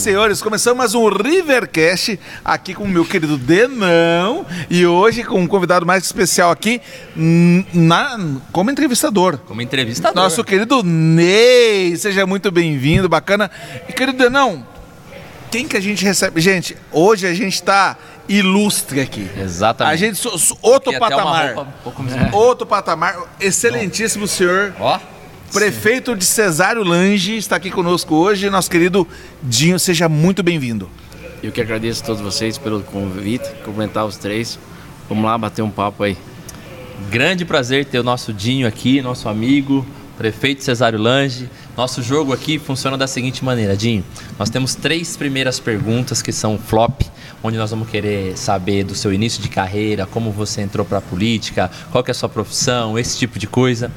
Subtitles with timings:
[0.00, 5.46] senhores, começamos mais um Rivercast aqui com o meu querido Denão e hoje com um
[5.46, 6.80] convidado mais especial aqui
[7.14, 8.18] na,
[8.50, 9.36] como entrevistador.
[9.46, 10.22] Como entrevistador.
[10.22, 13.50] Nosso querido Ney, seja muito bem-vindo, bacana.
[13.90, 14.66] E querido Denão,
[15.50, 16.40] quem que a gente recebe?
[16.40, 19.30] Gente, hoje a gente tá ilustre aqui.
[19.36, 19.92] Exatamente.
[19.92, 20.28] A gente,
[20.62, 21.54] outro patamar.
[21.54, 24.74] roupa um pouco Outro patamar, excelentíssimo senhor.
[24.80, 24.98] Ó,
[25.52, 29.06] Prefeito de Cesário Lange está aqui conosco hoje, nosso querido
[29.42, 30.88] Dinho, seja muito bem-vindo.
[31.42, 34.60] Eu que agradeço a todos vocês pelo convite, cumprimentar os três.
[35.08, 36.16] Vamos lá bater um papo aí.
[37.10, 39.84] grande prazer ter o nosso Dinho aqui, nosso amigo,
[40.16, 41.50] prefeito Cesário Lange.
[41.76, 44.04] Nosso jogo aqui funciona da seguinte maneira, Dinho.
[44.38, 47.02] Nós temos três primeiras perguntas que são flop,
[47.42, 51.02] onde nós vamos querer saber do seu início de carreira, como você entrou para a
[51.02, 53.90] política, qual que é a sua profissão, esse tipo de coisa.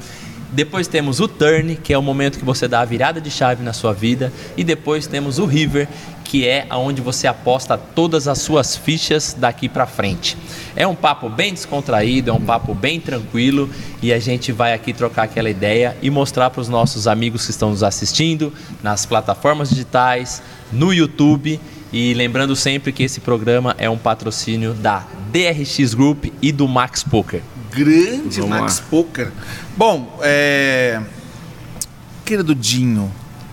[0.54, 3.64] Depois temos o turn, que é o momento que você dá a virada de chave
[3.64, 5.88] na sua vida, e depois temos o river,
[6.22, 10.36] que é aonde você aposta todas as suas fichas daqui para frente.
[10.76, 13.68] É um papo bem descontraído, é um papo bem tranquilo
[14.00, 17.50] e a gente vai aqui trocar aquela ideia e mostrar para os nossos amigos que
[17.50, 21.60] estão nos assistindo nas plataformas digitais, no YouTube.
[21.92, 27.02] E lembrando sempre que esse programa é um patrocínio da DRX Group e do Max
[27.02, 27.42] Poker.
[27.74, 28.84] Grande Vamos Max lá.
[28.90, 29.30] Poker.
[29.76, 31.00] Bom, é.
[32.24, 33.10] Querido Dinho.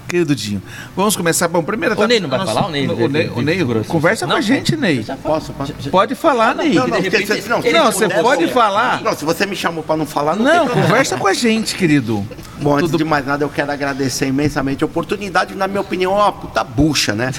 [0.08, 0.61] Querido Dinho.
[0.95, 1.47] Vamos começar.
[1.47, 2.00] Bom, primeiro.
[2.00, 2.67] O Ney não vai falar?
[2.67, 5.05] O Ney- o Ney, o Ney conversa com Não, a gente, Ney.
[5.23, 5.53] Posso?
[5.53, 5.73] posso?
[5.89, 6.73] Pode falar, Ney.
[6.73, 9.02] Não, não, porque repente se- não, Não, você pode você- falar.
[9.02, 12.25] Não, se você me chamou pra não falar, não, Não, conversa com a gente, querido.
[12.61, 15.55] Bom, antes Tudo- de mais nada, eu quero agradecer imensamente a oportunidade.
[15.55, 17.31] Na minha opinião, é uma puta bucha, né?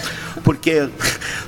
[0.43, 0.89] Porque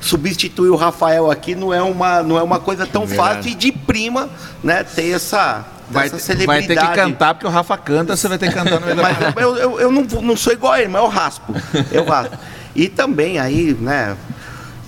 [0.00, 3.36] substituir o Rafael aqui não é uma, não é uma coisa tão Verdade.
[3.36, 4.28] fácil e de prima,
[4.62, 4.84] né?
[4.84, 6.66] Ter essa, Vai, vai celebridade.
[6.66, 9.02] ter que cantar, porque o Rafa canta, você vai ter que cantar no meio da
[9.02, 11.54] Mas eu, eu, eu não, não sou igual a ele, mas eu raspo.
[11.92, 12.36] Eu raspo.
[12.74, 14.16] E também aí, né,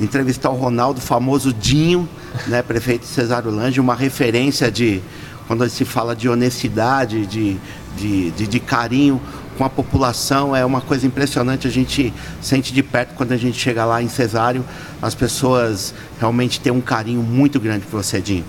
[0.01, 2.09] entrevistar o Ronaldo, famoso Dinho,
[2.47, 5.03] né, prefeito Cesário Lange, uma referência de,
[5.47, 7.57] quando se fala de honestidade, de,
[7.97, 9.21] de, de, de carinho
[9.57, 13.59] com a população, é uma coisa impressionante, a gente sente de perto quando a gente
[13.59, 14.65] chega lá em Cesário,
[15.01, 18.45] as pessoas realmente têm um carinho muito grande por você, Dinho.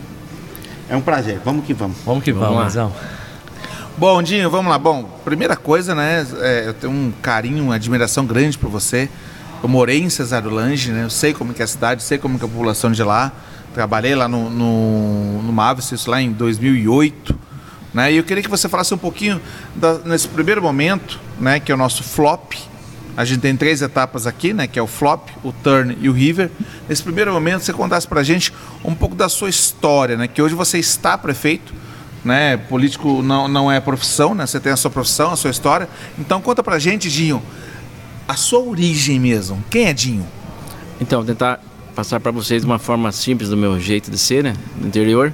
[0.90, 1.98] É um prazer, vamos que vamos.
[2.06, 2.92] Vamos que Vamos vamos, lá.
[3.98, 4.78] Bom, Dinho, vamos lá.
[4.78, 6.26] Bom, primeira coisa, né?
[6.40, 9.10] é, eu tenho um carinho, uma admiração grande por você.
[9.62, 11.04] Eu morei em Cesário Lange, né?
[11.04, 13.32] Eu sei como que é a cidade, sei como que é a população de lá.
[13.74, 17.47] Trabalhei lá no, no, no Mavis, isso lá em 2008.
[17.94, 18.14] Né?
[18.14, 19.42] E eu queria que você falasse um pouquinho
[19.76, 21.60] da- nesse primeiro momento, né?
[21.60, 22.54] Que é o nosso flop.
[23.16, 24.68] A gente tem três etapas aqui, né?
[24.68, 26.52] Que é o flop, o turn e o river.
[26.88, 28.54] Nesse primeiro momento, você contasse pra gente
[28.84, 30.28] um pouco da sua história, né?
[30.28, 31.74] Que hoje você está prefeito,
[32.24, 32.58] né?
[32.58, 34.46] Político não, não é profissão, né?
[34.46, 35.90] Você tem a sua profissão, a sua história.
[36.20, 37.42] Então conta pra gente, Dinho,
[38.28, 39.64] a sua origem mesmo.
[39.72, 40.28] Quem é Dinho?
[41.00, 41.60] Então, tentar
[41.96, 44.54] passar para vocês de uma forma simples do meu jeito de ser, né?
[44.76, 45.34] Do interior.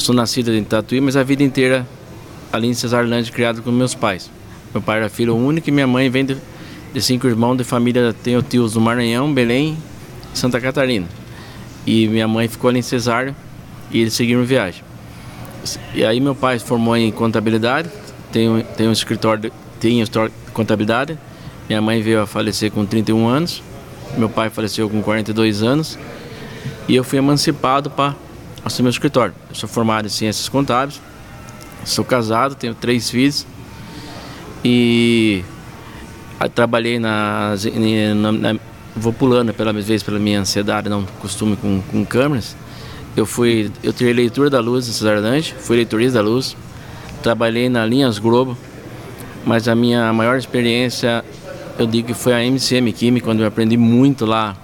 [0.00, 1.86] Eu sou nascido em Tatuí, mas a vida inteira
[2.50, 4.30] ali em Cesarlândia, criado com meus pais.
[4.72, 6.38] Meu pai era filho único e minha mãe vem de,
[6.94, 8.14] de cinco irmãos de família.
[8.22, 9.76] Tenho tios do Maranhão, Belém
[10.34, 11.06] e Santa Catarina.
[11.86, 13.36] E minha mãe ficou ali em Cesário
[13.90, 14.82] e eles seguiram viagem.
[15.94, 17.90] E aí meu pai se formou em contabilidade,
[18.32, 21.18] tem um, tem um escritório, tem um escritório de contabilidade.
[21.68, 23.62] Minha mãe veio a falecer com 31 anos,
[24.16, 25.98] meu pai faleceu com 42 anos
[26.88, 28.16] e eu fui emancipado para
[28.64, 29.34] assumir o escritório.
[29.48, 31.00] Eu sou formado em ciências contábeis,
[31.84, 33.46] sou casado, tenho três filhos
[34.64, 35.42] e
[36.54, 37.00] trabalhei em-
[38.14, 38.56] na, na-
[38.96, 42.56] vou pulando pela vez pela minha ansiedade, não costume com, com câmeras.
[43.16, 46.56] Eu fui, eu tirei leitura da luz em Cesarlândia, fui leitorista da luz,
[47.22, 48.56] trabalhei na Linhas Globo,
[49.44, 51.24] mas a minha maior experiência,
[51.78, 54.56] eu digo que foi a MCM Química, quando eu aprendi muito lá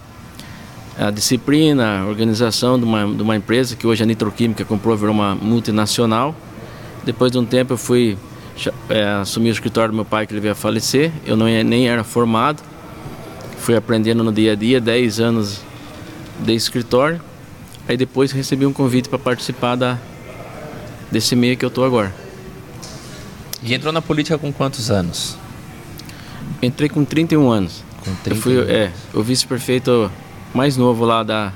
[0.99, 5.15] a disciplina, a organização de uma, de uma empresa que hoje a Nitroquímica comprou, virou
[5.15, 6.35] uma multinacional.
[7.05, 8.17] Depois de um tempo eu fui
[8.89, 11.13] eh, assumir o escritório do meu pai que ele veio a falecer.
[11.27, 12.63] Eu não, nem era formado.
[13.59, 15.61] Fui aprendendo no dia a dia, 10 anos
[16.41, 17.21] de escritório.
[17.87, 19.99] Aí depois recebi um convite para participar da,
[21.11, 22.13] desse meio que eu estou agora.
[23.63, 25.37] E entrou na política com quantos anos?
[26.63, 27.85] Entrei com 31 anos.
[28.03, 30.11] Com Eu 30 fui é, o vice-prefeito
[30.57, 31.53] mais novo lá da,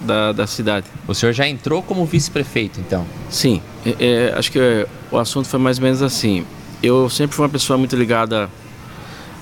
[0.00, 0.86] da, da cidade.
[1.06, 3.04] O senhor já entrou como vice-prefeito, então?
[3.28, 3.96] Sim, é,
[4.30, 6.46] é, acho que é, o assunto foi mais ou menos assim.
[6.82, 8.48] Eu sempre fui uma pessoa muito ligada a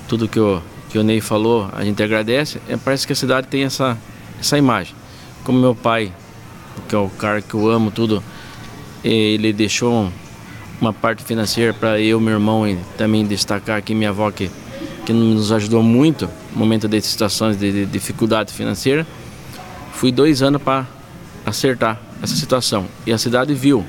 [0.08, 2.60] tudo que o, que o Ney falou, a gente agradece.
[2.68, 3.96] É, parece que a cidade tem essa,
[4.40, 4.94] essa imagem.
[5.44, 6.10] Como meu pai,
[6.88, 8.22] que é o cara que eu amo tudo,
[9.04, 10.10] ele deixou um-
[10.80, 14.50] uma parte financeira para eu, meu irmão, e também destacar aqui minha avó que,
[15.08, 19.06] que nos ajudou muito no momento de situações de, de dificuldade financeira.
[19.94, 20.86] Fui dois anos para
[21.46, 23.82] acertar essa situação e a cidade viu,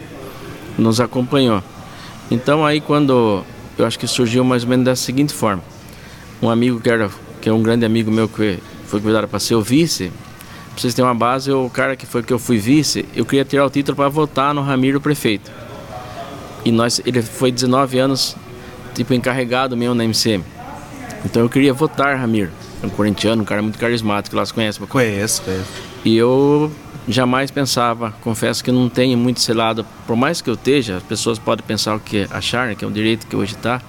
[0.77, 1.61] nos acompanhou.
[2.31, 3.43] Então aí quando
[3.77, 5.61] eu acho que surgiu mais ou menos da seguinte forma,
[6.41, 7.09] um amigo que era
[7.41, 10.13] que é um grande amigo meu que foi convidado para ser o vice,
[10.69, 13.43] para vocês terem uma base, o cara que foi que eu fui vice, eu queria
[13.43, 15.51] tirar o título para votar no Ramiro prefeito.
[16.63, 18.37] E nós, ele foi 19 anos
[18.95, 20.58] tipo encarregado meu na MCM.
[21.25, 22.51] Então eu queria votar Ramiro.
[22.81, 24.79] É um corintiano, um cara muito carismático, lá se conhece.
[24.79, 25.69] Conheço, conheço.
[26.05, 26.71] E eu
[27.07, 31.03] jamais pensava, confesso que não tenho muito esse lado, por mais que eu esteja, as
[31.03, 33.81] pessoas podem pensar o que achar, que é um direito que hoje está.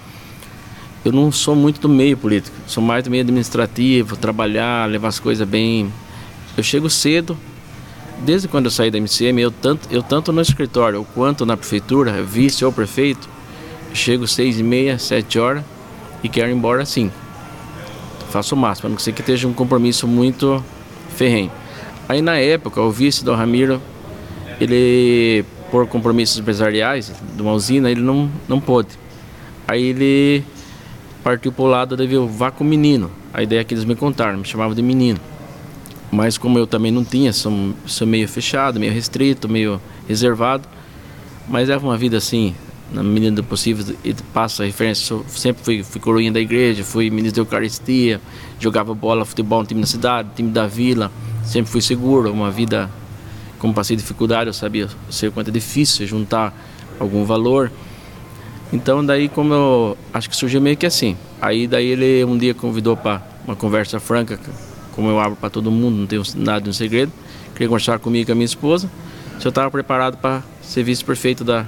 [1.05, 5.21] Eu não sou muito do meio político, sou mais do meio administrativo, trabalhar, levar as
[5.21, 5.91] coisas bem.
[6.57, 7.39] Eu chego cedo,
[8.19, 12.23] desde quando eu saí da MCM, eu tanto, eu tanto no escritório quanto na prefeitura,
[12.23, 13.29] vice ou prefeito,
[13.95, 15.65] chego seis e meia, sete horas
[16.23, 17.11] e quero ir embora assim.
[18.31, 20.65] Faço o máximo, a não ser que esteja um compromisso muito
[21.17, 21.51] ferrenho.
[22.09, 23.81] Aí na época, o vice do Ramiro,
[24.61, 28.89] ele, por compromissos empresariais de uma usina, ele não, não pôde.
[29.67, 30.45] Aí ele
[31.23, 33.11] partiu para o lado de vá com o menino.
[33.33, 35.21] A ideia que eles me contaram, me chamavam de menino.
[36.11, 40.69] Mas como eu também não tinha, sou, sou meio fechado, meio restrito, meio reservado.
[41.49, 42.55] Mas é uma vida assim,
[42.93, 45.19] na medida do possível, e passa a referência.
[45.29, 48.21] Sempre fui, fui coroinha da igreja, fui ministro da Eucaristia,
[48.59, 51.11] jogava bola, futebol no time da cidade, time da vila.
[51.45, 52.91] Sempre fui seguro, uma vida,
[53.59, 56.55] como passei dificuldade, eu sabia o quanto é difícil juntar
[56.99, 57.71] algum valor.
[58.73, 61.17] Então daí como eu acho que surgiu meio que assim.
[61.41, 64.39] Aí daí ele um dia convidou para uma conversa franca,
[64.93, 67.13] como eu abro para todo mundo, não tenho nada de um segredo.
[67.53, 68.91] Queria conversar comigo e com a minha esposa.
[69.41, 71.67] Se eu estava preparado para ser vice-prefeito da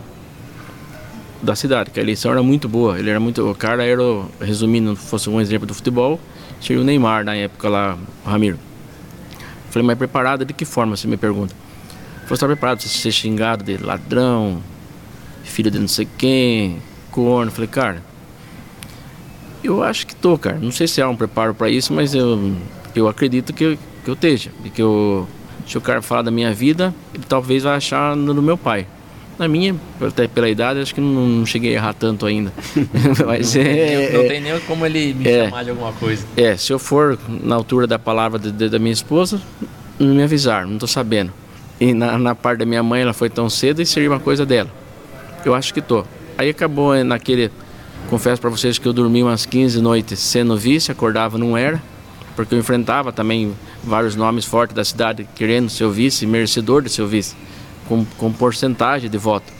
[1.42, 2.98] da cidade, que a eleição era muito boa.
[2.98, 4.02] Ele era muito, o cara era,
[4.40, 6.20] resumindo, fosse um exemplo do futebol,
[6.60, 8.58] seria o Neymar na época lá, Ramiro.
[9.70, 11.54] Falei, mas preparado de que forma, você me pergunta?
[12.26, 14.62] Você está preparado para ser xingado de ladrão,
[15.42, 16.78] filho de não sei quem,
[17.10, 17.50] corno?
[17.50, 18.02] Falei, cara,
[19.64, 20.58] eu acho que tô, cara.
[20.58, 22.54] Não sei se há um preparo para isso, mas eu,
[22.94, 24.50] eu acredito que, que eu esteja.
[24.74, 25.26] Que eu,
[25.66, 28.86] se o cara falar da minha vida, ele talvez vai achar no, no meu pai.
[29.38, 32.52] Na minha, até pela idade, acho que não, não cheguei a errar tanto ainda.
[33.26, 36.24] Mas é, não, não tem nem como ele me é, chamar de alguma coisa.
[36.36, 39.40] É, se eu for na altura da palavra de, de, da minha esposa,
[39.98, 41.32] não me avisaram, não estou sabendo.
[41.80, 44.44] E na, na, parte da minha mãe, ela foi tão cedo e seria uma coisa
[44.44, 44.70] dela.
[45.44, 46.04] Eu acho que tô.
[46.36, 47.50] Aí acabou eh, naquele.
[48.08, 51.82] Confesso para vocês que eu dormi umas 15 noites sendo vice, acordava, não era,
[52.36, 57.06] porque eu enfrentava também vários nomes fortes da cidade querendo ser vice, merecedor de ser
[57.06, 57.34] vice
[57.88, 59.52] com, com porcentagem de voto.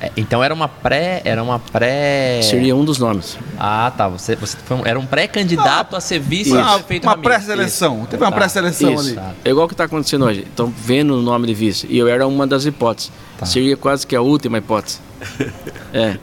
[0.00, 2.40] É, então era uma pré, era uma pré.
[2.42, 3.38] Seria um dos nomes.
[3.58, 4.08] Ah, tá.
[4.08, 7.06] Você, você foi um, era um pré-candidato ah, a ser vice-prefeito.
[7.06, 8.06] Uma pré-seleção.
[8.06, 8.36] Teve uma tá.
[8.36, 9.14] pré-seleção ali.
[9.14, 9.32] Tá.
[9.44, 10.40] É igual o que está acontecendo hoje.
[10.40, 11.86] Estão vendo o nome de vice.
[11.88, 13.12] E eu era uma das hipóteses.
[13.38, 13.46] Tá.
[13.46, 15.00] Seria quase que a última hipótese.
[15.92, 16.18] é.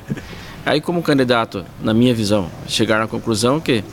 [0.65, 3.83] Aí como candidato, na minha visão, chegaram à conclusão que,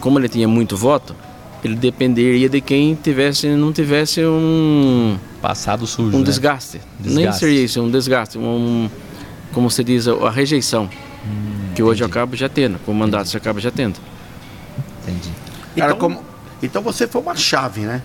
[0.00, 1.16] como ele tinha muito voto,
[1.62, 6.24] ele dependeria de quem tivesse, não tivesse um passado sujo, um né?
[6.24, 6.80] desgaste.
[6.98, 7.24] desgaste.
[7.24, 8.88] Nem seria isso, um desgaste, um,
[9.52, 10.84] como se diz, a rejeição
[11.24, 13.98] hum, que hoje eu acabo já tendo, com o mandato você acaba já tendo.
[15.02, 15.30] Entendi.
[15.76, 16.24] Então, como...
[16.62, 18.02] então você foi uma chave, né?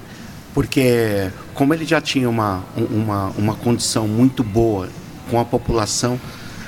[0.53, 4.88] Porque como ele já tinha uma, uma, uma condição muito boa
[5.29, 6.20] com a população,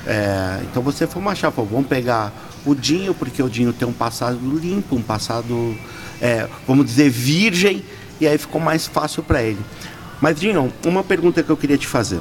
[0.05, 1.55] é, então você foi uma chave.
[1.57, 2.33] Vamos pegar
[2.69, 5.75] o Dinho, porque o Dinho tem um passado limpo, um passado
[6.21, 7.83] é, vamos dizer, virgem,
[8.19, 9.59] e aí ficou mais fácil para ele.
[10.19, 12.19] Mas, Dinho, uma pergunta que eu queria te fazer.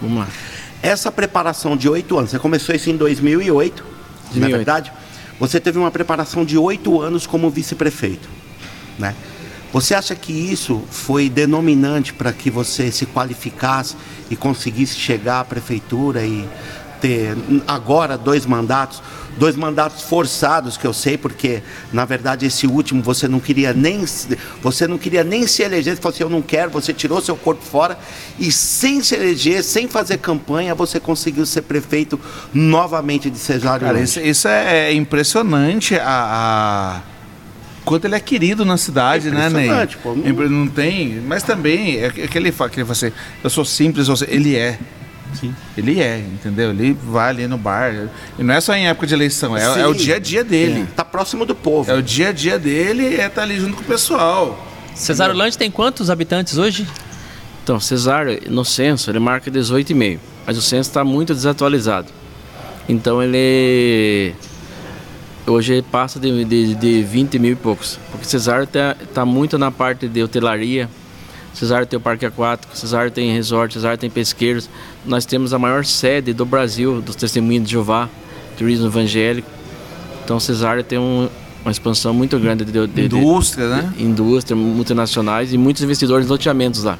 [0.00, 0.28] Vamos lá.
[0.82, 4.40] Essa preparação de oito anos, você começou isso em 2008, 2008.
[4.40, 4.92] não é verdade?
[5.40, 8.28] Você teve uma preparação de oito anos como vice-prefeito,
[8.98, 9.14] né?
[9.72, 13.96] Você acha que isso foi denominante para que você se qualificasse
[14.30, 16.48] e conseguisse chegar à prefeitura e
[17.00, 17.36] ter
[17.66, 19.02] agora dois mandatos?
[19.36, 21.62] dois mandatos forçados que eu sei, porque
[21.92, 24.04] na verdade esse último você não queria nem
[24.62, 27.36] você não queria nem se eleger, você falou assim, eu não quero, você tirou seu
[27.36, 27.98] corpo fora
[28.38, 32.18] e sem se eleger, sem fazer campanha, você conseguiu ser prefeito
[32.52, 33.86] novamente de Cesário.
[33.86, 37.00] Cara, isso, isso, é, é impressionante a, a
[37.84, 39.68] quanto ele é querido na cidade, é né, Ney?
[40.02, 40.48] Pô, não...
[40.48, 43.12] não tem, mas também é aquele que você,
[43.44, 44.78] eu sou simples, ele é.
[45.40, 45.54] Sim.
[45.76, 46.70] Ele é, entendeu?
[46.70, 48.08] Ele vai ali no bar.
[48.38, 50.82] E não é só em época de eleição, é, é o dia a dia dele.
[50.82, 50.94] É.
[50.94, 51.90] Tá próximo do povo.
[51.90, 54.66] É o dia a dia dele é estar tá ali junto com o pessoal.
[54.94, 56.86] Cesário Lante tem quantos habitantes hoje?
[57.62, 60.18] Então, Cesário, no censo, ele marca 18,5.
[60.46, 62.06] Mas o censo está muito desatualizado.
[62.88, 64.34] Então, ele.
[65.46, 67.98] Hoje passa de, de, de 20 mil e poucos.
[68.10, 70.88] Porque Cesário está tá muito na parte de hotelaria.
[71.56, 74.68] Cesário tem o parque aquático, Cesário tem resort, Cesário tem pesqueiros.
[75.06, 78.10] Nós temos a maior sede do Brasil dos Testemunhos de Jeová,
[78.58, 79.48] turismo evangélico.
[80.22, 81.30] Então Cesário tem um,
[81.64, 83.94] uma expansão muito grande de, de indústria, de, né?
[83.98, 86.98] Indústria, multinacionais e muitos investidores em loteamentos lá.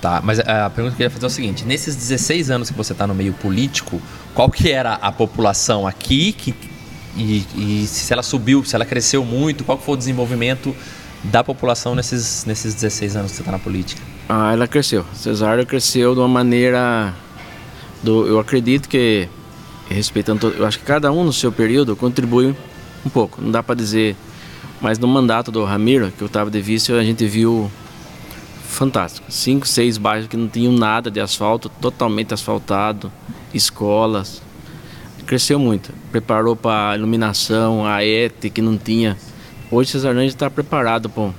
[0.00, 2.76] Tá, mas a pergunta que eu queria fazer é o seguinte: nesses 16 anos que
[2.76, 4.02] você está no meio político,
[4.34, 6.54] qual que era a população aqui que,
[7.16, 10.74] e, e, se ela subiu, se ela cresceu muito, qual foi o desenvolvimento
[11.24, 14.00] da população nesses, nesses 16 anos que você está na política?
[14.28, 15.04] Ah, ela cresceu.
[15.12, 17.14] Cesário cresceu de uma maneira.
[18.02, 19.28] Do, eu acredito que,
[19.88, 20.48] respeitando.
[20.56, 22.54] Eu acho que cada um no seu período contribui
[23.04, 23.42] um pouco.
[23.42, 24.16] Não dá para dizer.
[24.80, 27.70] Mas no mandato do Ramiro, que eu estava de vice, a gente viu
[28.70, 29.30] fantástico.
[29.30, 33.12] Cinco, seis bairros que não tinham nada de asfalto, totalmente asfaltado,
[33.52, 34.40] escolas.
[35.26, 35.92] Cresceu muito.
[36.10, 39.18] Preparou para iluminação, a ET que não tinha.
[39.70, 41.30] Hoje Cesarlândia está preparado para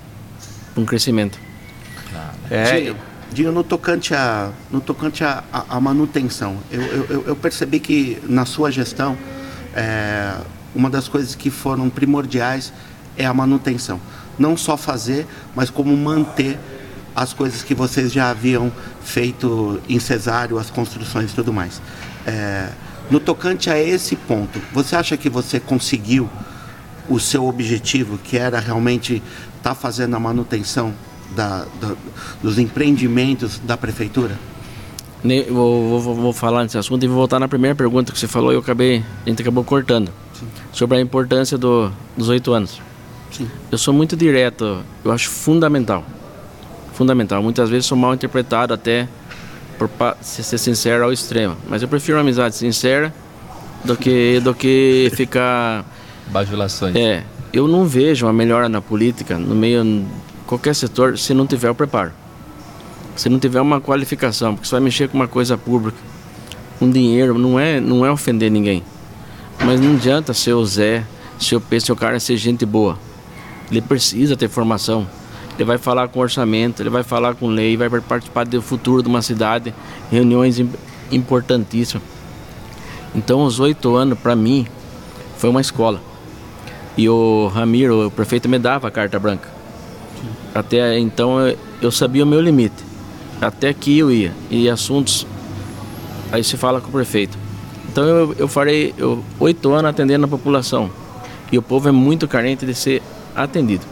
[0.77, 1.37] um crescimento.
[2.49, 2.93] É,
[3.33, 8.71] Dinho, no tocante a, no tocante a manutenção, eu, eu, eu, percebi que na sua
[8.71, 9.17] gestão,
[9.73, 10.33] é,
[10.75, 12.73] uma das coisas que foram primordiais
[13.17, 13.99] é a manutenção.
[14.39, 16.57] Não só fazer, mas como manter
[17.15, 18.71] as coisas que vocês já haviam
[19.03, 21.81] feito em cesário, as construções e tudo mais.
[22.25, 22.69] É,
[23.09, 26.29] no tocante a esse ponto, você acha que você conseguiu
[27.11, 29.21] o seu objetivo, que era realmente
[29.57, 30.93] estar tá fazendo a manutenção
[31.35, 31.95] da, da,
[32.41, 34.37] dos empreendimentos da prefeitura?
[35.49, 38.51] Vou, vou, vou, falar nesse assunto e vou voltar na primeira pergunta que você falou
[38.51, 40.11] e eu acabei, a gente acabou cortando.
[40.33, 40.47] Sim.
[40.71, 42.81] Sobre a importância do, dos oito anos.
[43.31, 43.47] Sim.
[43.71, 46.03] Eu sou muito direto, eu acho fundamental
[47.01, 47.41] fundamental.
[47.41, 49.07] Muitas vezes sou mal interpretado até
[49.77, 49.89] por
[50.21, 51.57] ser sincero ao extremo.
[51.67, 53.11] Mas eu prefiro uma amizade sincera
[53.83, 55.83] do que, do que ficar...
[56.31, 56.95] Bajulações.
[56.95, 57.23] É.
[57.53, 60.05] Eu não vejo uma melhora na política, no meio...
[60.47, 62.11] Qualquer setor, se não tiver o preparo.
[63.15, 65.97] Se não tiver uma qualificação, porque você vai mexer com uma coisa pública,
[66.81, 68.83] um dinheiro, não é, não é ofender ninguém.
[69.63, 71.05] Mas não adianta ser o Zé,
[71.39, 72.97] se o P, se o cara ser gente boa.
[73.69, 75.07] Ele precisa ter formação
[75.61, 79.09] ele vai falar com orçamento, ele vai falar com lei, vai participar do futuro de
[79.09, 79.73] uma cidade,
[80.09, 80.59] reuniões
[81.11, 82.03] importantíssimas.
[83.13, 84.65] Então, os oito anos, para mim,
[85.37, 86.01] foi uma escola.
[86.97, 89.49] E o Ramiro, o prefeito, me dava a carta branca.
[90.53, 91.37] Até então,
[91.81, 92.83] eu sabia o meu limite.
[93.39, 94.33] Até aqui eu ia.
[94.49, 95.25] E assuntos,
[96.31, 97.37] aí se fala com o prefeito.
[97.89, 100.89] Então, eu, eu farei eu, oito anos atendendo a população.
[101.51, 103.01] E o povo é muito carente de ser
[103.35, 103.85] atendido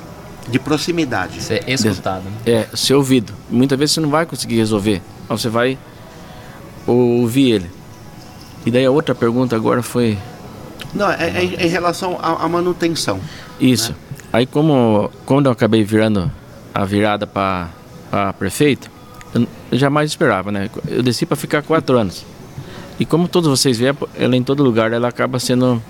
[0.50, 1.42] de proximidade.
[1.42, 2.24] Ser escutado.
[2.24, 2.32] Né?
[2.46, 3.34] É, ser ouvido.
[3.50, 5.78] Muitas vezes você não vai conseguir resolver, mas você vai
[6.86, 7.72] ouvir ele.
[8.66, 10.18] E daí a outra pergunta agora foi.
[10.94, 13.20] Não, é, é em relação à, manutenção.
[13.60, 13.92] Isso.
[13.92, 13.98] Né?
[14.34, 16.32] Aí como quando eu acabei virando
[16.74, 17.70] a virada para
[18.38, 18.90] prefeito,
[19.34, 20.70] eu, jamais esperava, né?
[20.88, 22.26] Eu desci para ficar quatro anos.
[23.00, 25.82] E como todos vocês veem, ela em todo lugar ela acaba sendo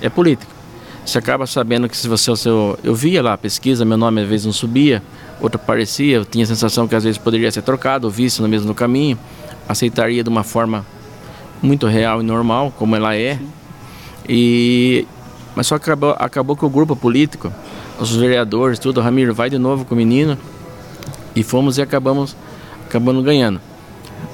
[0.00, 0.60] é política.
[1.04, 2.78] Você acaba sabendo que se você o seu.
[2.84, 5.02] Eu via lá a pesquisa, meu nome às vezes não subia,
[5.40, 8.48] outro aparecia, eu tinha a sensação que às vezes poderia ser trocado, ou visto no
[8.48, 9.18] mesmo caminho,
[9.68, 10.84] aceitaria de uma forma
[11.62, 13.38] muito real e normal, como ela é.
[14.32, 15.08] E
[15.56, 17.52] mas só acabou, acabou que o grupo político,
[17.98, 20.38] os vereadores, tudo, Ramiro, vai de novo com o menino.
[21.34, 22.36] E fomos e acabamos
[22.86, 23.60] acabando ganhando.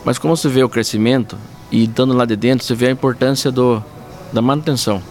[0.04, 1.36] Mas como você vê o crescimento
[1.72, 3.82] e estando lá de dentro, você vê a importância do,
[4.32, 5.02] da manutenção.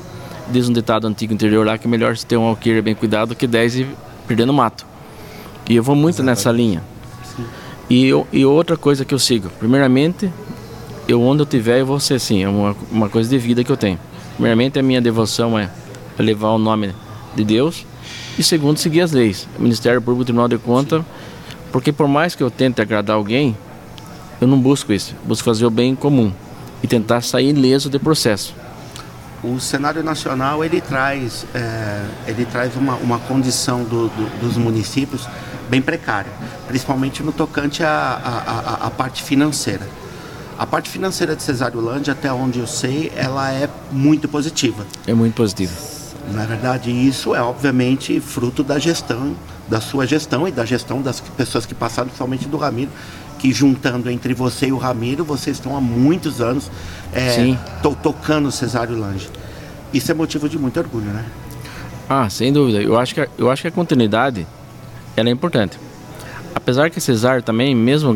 [0.51, 3.35] Diz um ditado antigo interior lá que é melhor se ter um alqueire bem cuidado
[3.35, 3.87] que 10 e
[4.27, 4.85] perder no mato.
[5.67, 6.37] E eu vou muito Exatamente.
[6.37, 6.83] nessa linha.
[7.89, 10.31] E, eu, e outra coisa que eu sigo, primeiramente,
[11.07, 13.71] eu onde eu tiver eu vou ser assim, é uma, uma coisa de vida que
[13.71, 13.99] eu tenho.
[14.35, 15.69] Primeiramente a minha devoção é
[16.17, 16.93] levar o nome
[17.35, 17.85] de Deus
[18.37, 19.47] e segundo seguir as leis.
[19.57, 21.03] O Ministério Público Tribunal de Contas,
[21.71, 23.57] porque por mais que eu tente agradar alguém,
[24.39, 26.31] eu não busco isso, busco fazer o bem comum
[26.83, 28.53] e tentar sair ileso de processo
[29.45, 35.27] o cenário nacional ele traz, é, ele traz uma, uma condição do, do, dos municípios
[35.69, 36.31] bem precária,
[36.67, 39.87] principalmente no tocante à, à, à, parte financeira.
[40.57, 44.85] A parte financeira de Cesariolândia, até onde eu sei, ela é muito positiva.
[45.05, 45.73] É muito positiva.
[46.31, 49.35] Na verdade, isso é obviamente fruto da gestão,
[49.67, 52.89] da sua gestão e da gestão das pessoas que passaram, principalmente do Ramiro,
[53.37, 56.71] que juntando entre você e o Ramiro, vocês estão há muitos anos
[57.13, 58.49] é, to tocando
[58.97, 59.29] Lange.
[59.93, 61.25] Isso é motivo de muito orgulho, né?
[62.09, 62.81] Ah, sem dúvida.
[62.81, 64.47] Eu acho que a, eu acho que a continuidade
[65.17, 65.77] ela é importante.
[66.53, 68.13] Apesar que Cesário também, mesmo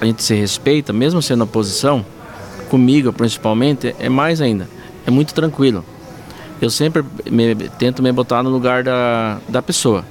[0.00, 2.04] a gente se respeita, mesmo sendo oposição,
[2.68, 4.68] comigo principalmente, é mais ainda.
[5.06, 5.84] É muito tranquilo.
[6.60, 10.04] eu sempre me, tento me botar no lugar da, da pessoa.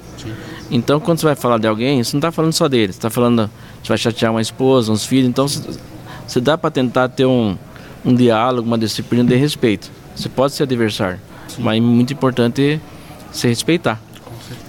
[0.70, 3.10] Então, quando você vai falar de alguém, você não está falando só dele, você está
[3.10, 3.48] falando,
[3.82, 7.56] você vai chatear uma esposa, uns filhos, então você, dá para tentar ter um,
[8.04, 9.90] um diálogo, uma disciplina de respeito.
[10.16, 11.62] Você pode ser adversário, Sim.
[11.62, 12.80] mas é muito importante
[13.30, 14.00] se respeitar.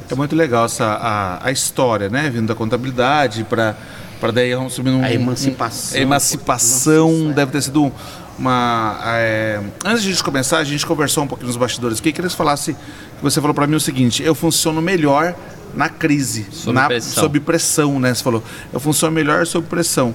[0.09, 2.29] É muito legal essa, a, a história, né?
[2.29, 3.75] Vindo da contabilidade para
[4.19, 5.97] para daí vamos subir um, a emancipação.
[5.97, 7.91] Um, a emancipação deve ter sido
[8.37, 8.99] uma.
[9.05, 12.11] É, antes de a gente começar, a gente conversou um pouquinho nos bastidores aqui.
[12.11, 12.75] Queria que você falasse.
[13.21, 15.35] Você falou para mim o seguinte: eu funciono melhor
[15.73, 17.23] na crise, sob, na, pressão.
[17.23, 18.13] sob pressão, né?
[18.13, 18.43] Você falou,
[18.73, 20.13] eu funciono melhor sob pressão.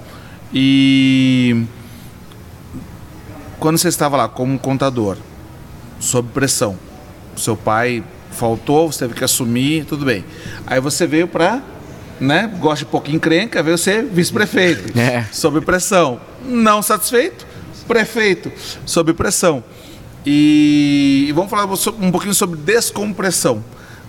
[0.52, 1.64] E
[3.58, 5.16] quando você estava lá como contador,
[6.00, 6.76] sob pressão,
[7.36, 10.24] seu pai faltou, você teve que assumir, tudo bem.
[10.66, 11.62] Aí você veio para,
[12.22, 15.24] né, gosta de pouquinho encrenca, veio ser vice-prefeito, é.
[15.32, 16.20] sob pressão.
[16.44, 17.46] Não satisfeito,
[17.86, 18.50] prefeito,
[18.86, 19.62] sob pressão.
[20.24, 23.64] E, e vamos falar um pouquinho sobre descompressão.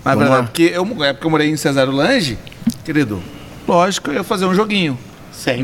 [0.05, 0.43] Na vamos verdade, lá.
[0.43, 2.38] porque eu, é porque eu morei em Cesário Lange,
[2.86, 3.22] querido,
[3.67, 4.98] lógico, eu ia fazer um joguinho.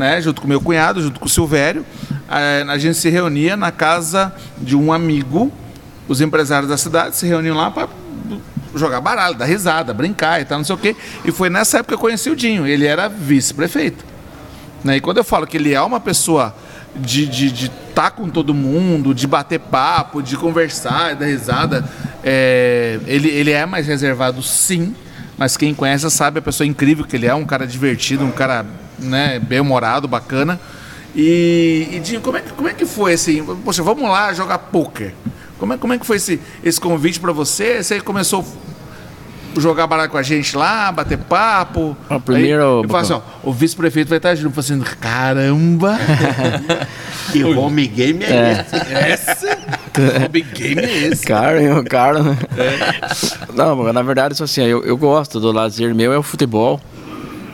[0.00, 1.86] Né, junto com meu cunhado, junto com o Silvério.
[2.28, 5.52] A, a gente se reunia na casa de um amigo.
[6.08, 7.88] Os empresários da cidade se reuniam lá para
[8.74, 10.96] jogar baralho, dar risada, brincar e tal, não sei o quê.
[11.24, 12.66] E foi nessa época que eu conheci o Dinho.
[12.66, 14.04] Ele era vice-prefeito.
[14.84, 14.96] Né?
[14.96, 16.54] E quando eu falo que ele é uma pessoa
[16.94, 21.84] de estar de, de tá com todo mundo, de bater papo, de conversar, dar risada,
[22.24, 24.94] é, ele, ele é mais reservado sim,
[25.36, 28.64] mas quem conhece sabe a pessoa incrível que ele é, um cara divertido, um cara
[28.98, 30.60] né, bem-humorado, bacana.
[31.14, 33.44] E, e Dinho, como é, que, como é que foi assim?
[33.64, 35.12] Poxa, vamos lá jogar poker.
[35.60, 37.82] Como é, como é que foi esse, esse convite para você?
[37.82, 38.42] Você começou
[39.58, 41.94] jogar baralho com a gente lá, bater papo.
[42.08, 42.82] O primeiro.
[42.82, 44.58] Aí, eu assim, ó, o vice-prefeito vai estar junto.
[44.58, 45.98] assim, caramba!
[47.30, 49.12] que home game é, é.
[49.12, 49.46] esse?
[49.46, 49.46] Esse?
[50.24, 51.26] home game é esse?
[51.26, 52.22] Cara, cara.
[52.22, 52.38] Né?
[52.56, 53.52] É.
[53.52, 56.80] Não, na verdade, isso assim, eu, eu gosto do lazer meu, é o futebol.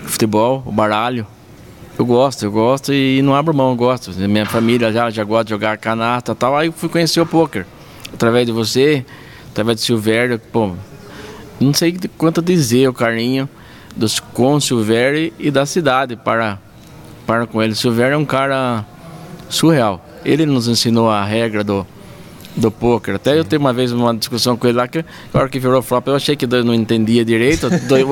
[0.04, 1.26] Futebol, o baralho.
[1.98, 4.12] Eu gosto, eu gosto e não abro mão, eu gosto.
[4.12, 6.56] Minha família já, já gosta de jogar canasta e tal.
[6.56, 7.66] Aí fui conhecer o poker
[8.16, 9.04] através de você,
[9.50, 10.72] através do Silvério, pô,
[11.60, 13.48] não sei quanto dizer o carinho
[13.94, 16.58] dos com Silvério e da cidade para,
[17.26, 17.74] para com ele.
[17.74, 18.84] Silvério é um cara
[19.48, 20.04] surreal.
[20.24, 21.86] Ele nos ensinou a regra do,
[22.56, 23.16] do poker.
[23.16, 25.82] Até eu tive uma vez uma discussão com ele lá que na hora que virou
[25.82, 27.68] flop, eu achei que não entendia direito.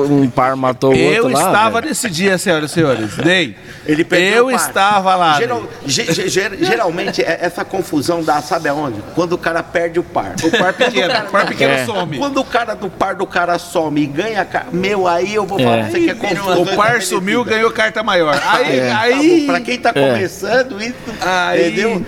[0.09, 1.41] um par matou o eu outro lá.
[1.41, 3.17] Eu estava nesse dia, senhoras e senhores.
[3.17, 3.55] Ney,
[3.85, 5.37] ele eu estava lá.
[5.37, 9.01] Geral, ger, geralmente é, essa confusão dá, sabe aonde?
[9.15, 10.35] Quando o cara perde o par.
[10.43, 11.85] O par pequeno, o par pequeno é.
[11.85, 12.17] some.
[12.17, 15.77] Quando o cara do par do cara some e ganha, meu, aí eu vou falar
[15.77, 15.89] é.
[15.89, 16.61] você que é confusão.
[16.61, 18.39] O par sumiu, ganhou carta maior.
[18.45, 18.91] Aí, é.
[18.91, 19.45] aí...
[19.45, 20.11] Pra quem tá é.
[20.11, 21.67] começando, isso, aí...
[21.67, 22.05] entendeu?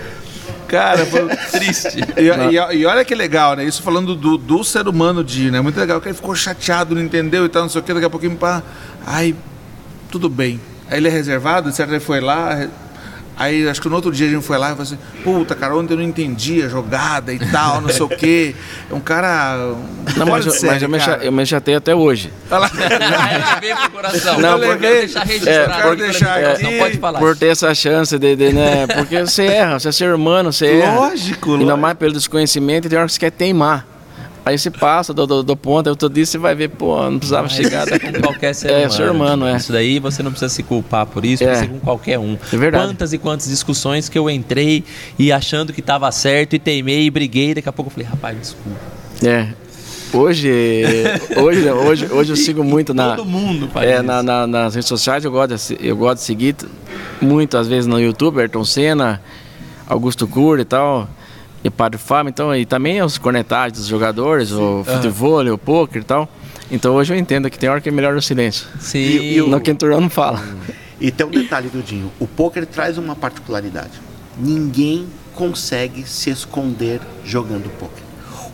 [0.68, 2.00] Cara, foi triste.
[2.18, 3.64] E, e, e, olha que legal, né?
[3.64, 5.62] Isso falando do, do ser humano de, né?
[5.62, 8.06] Muito legal, que ele ficou chateado, não entendeu e tal, não sei o que, daqui
[8.06, 8.62] a pouquinho, pá.
[9.06, 9.36] Ai,
[10.12, 10.60] tudo bem.
[10.90, 11.88] Aí ele é reservado, etc.
[11.88, 12.68] Ele foi lá,
[13.38, 15.76] Aí acho que no outro dia a gente foi lá e falou assim, puta, cara,
[15.76, 18.56] ontem eu não entendi a jogada e tal, não sei o quê.
[18.90, 19.76] É um cara.
[20.16, 22.34] Não, mas, série, mas eu, me eu me chatei até hoje.
[22.50, 24.40] eu levei pro coração.
[24.40, 25.72] Não, eu porque, deixar registrado.
[25.72, 27.20] É, porque, deixar é, não pode falar.
[27.20, 28.88] Por ter essa chance de, de, né?
[28.88, 30.96] Porque você erra, você é ser humano, você erra.
[30.96, 33.86] Lógico, Ainda mais pelo desconhecimento, tem hora que você quer teimar.
[34.48, 37.18] Aí você passa do, do, do ponto, eu tô disso, você vai ver, pô, não
[37.18, 38.14] precisava Mas chegar daqui.
[38.14, 38.92] Com qualquer ser é, humano.
[38.92, 39.58] Ser humano, é.
[39.58, 41.68] Isso daí você não precisa se culpar por isso, é.
[41.68, 42.38] com qualquer um.
[42.54, 42.86] É verdade.
[42.86, 44.86] Quantas e quantas discussões que eu entrei
[45.20, 48.40] e achando que tava certo e teimei e briguei, daqui a pouco eu falei, rapaz,
[48.40, 48.80] desculpa.
[49.22, 49.50] É.
[50.14, 50.50] Hoje,
[51.36, 53.18] hoje, hoje, hoje eu sigo muito na.
[53.18, 56.56] Mundo é, na, na, nas redes sociais eu gosto, de, eu gosto de seguir
[57.22, 59.22] muito, às vezes no YouTube, Ayrton Senna,
[59.90, 61.10] Augusto Cury e tal
[61.64, 64.56] e Padre Fábio, então, e também os cornetagens dos jogadores, Sim.
[64.56, 66.30] o futebol, o poker e tal.
[66.70, 68.68] Então hoje eu entendo que tem hora que é melhor o silêncio.
[68.80, 69.00] Sim.
[69.00, 69.48] E, e o...
[69.48, 70.42] Não quem não fala.
[71.00, 74.02] E tem um detalhe do Dinho, o poker traz uma particularidade.
[74.38, 78.04] Ninguém consegue se esconder jogando poker.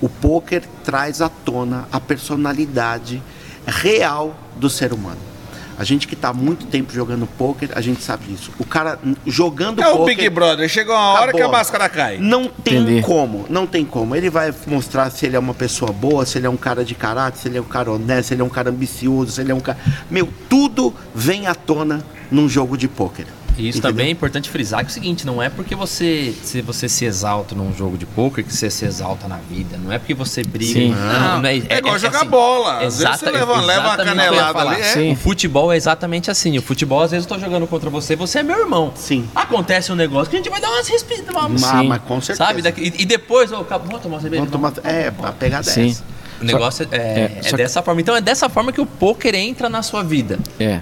[0.02, 3.22] O poker traz à tona a personalidade
[3.66, 5.33] real do ser humano.
[5.78, 8.52] A gente que está muito tempo jogando poker, a gente sabe disso.
[8.60, 10.00] O cara jogando é poker.
[10.00, 11.40] É o Big Brother, chegou uma hora acabou.
[11.40, 12.18] que a máscara cai.
[12.18, 13.02] Não tem Entendi.
[13.02, 14.16] como, não tem como.
[14.16, 16.96] Ele vai mostrar se ele é uma pessoa boa, se ele é um cara de
[16.96, 19.52] caráter, se ele é um cara honesto, se ele é um cara ambicioso, se ele
[19.52, 19.78] é um cara.
[20.10, 23.26] Meu, tudo vem à tona num jogo de poker.
[23.58, 23.92] E isso Entendeu?
[23.92, 27.06] também é importante frisar que é o seguinte, não é porque você se você se
[27.06, 29.78] exalta num jogo de poker que você se exalta na vida.
[29.78, 30.74] Não é porque você briga.
[30.74, 30.90] Sim.
[30.90, 32.74] Não, não é, igual jogar assim, bola.
[32.78, 34.82] Às vezes exata- você leva, leva uma que canelada ali.
[34.82, 34.84] É.
[34.86, 35.12] Sim.
[35.12, 36.58] O futebol é exatamente assim.
[36.58, 38.92] O futebol, às vezes, eu tô jogando contra você, você é meu irmão.
[38.96, 39.28] Sim.
[39.36, 41.24] Acontece um negócio que a gente vai dar umas respiras.
[41.30, 41.58] Uma...
[41.58, 41.66] Sim.
[41.68, 42.48] Ah, mas com certeza.
[42.48, 42.62] Sabe?
[42.64, 44.44] Daqui- e, e depois, acabou, vamos tomar uma cerveja.
[44.46, 45.90] Vamos tomar- É, a pegada é Sim.
[45.92, 46.04] essa.
[46.42, 48.02] O negócio é, é, é só que- dessa forma.
[48.02, 50.40] Então é dessa forma que o poker entra na sua vida.
[50.60, 50.82] É.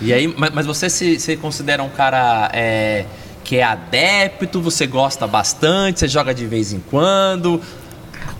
[0.00, 3.04] E aí, mas, mas você se, se considera um cara é,
[3.44, 7.60] que é adepto, você gosta bastante, você joga de vez em quando.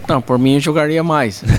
[0.09, 1.43] Não, por mim eu jogaria mais.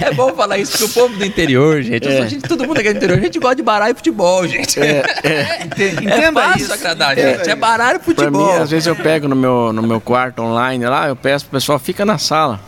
[0.00, 2.28] É bom falar isso porque o povo do interior, gente, É.
[2.28, 4.78] gente, todo mundo aqui do interior, a gente gosta de baralho e futebol, gente.
[4.78, 5.02] É,
[6.00, 6.72] Entenda fácil isso.
[6.74, 7.50] agradar, Entenda gente.
[7.50, 8.46] É baralho e Pra futebol.
[8.54, 11.58] mim, às vezes eu pego no meu, no meu quarto online lá, eu peço pro
[11.58, 12.60] pessoal, fica na sala.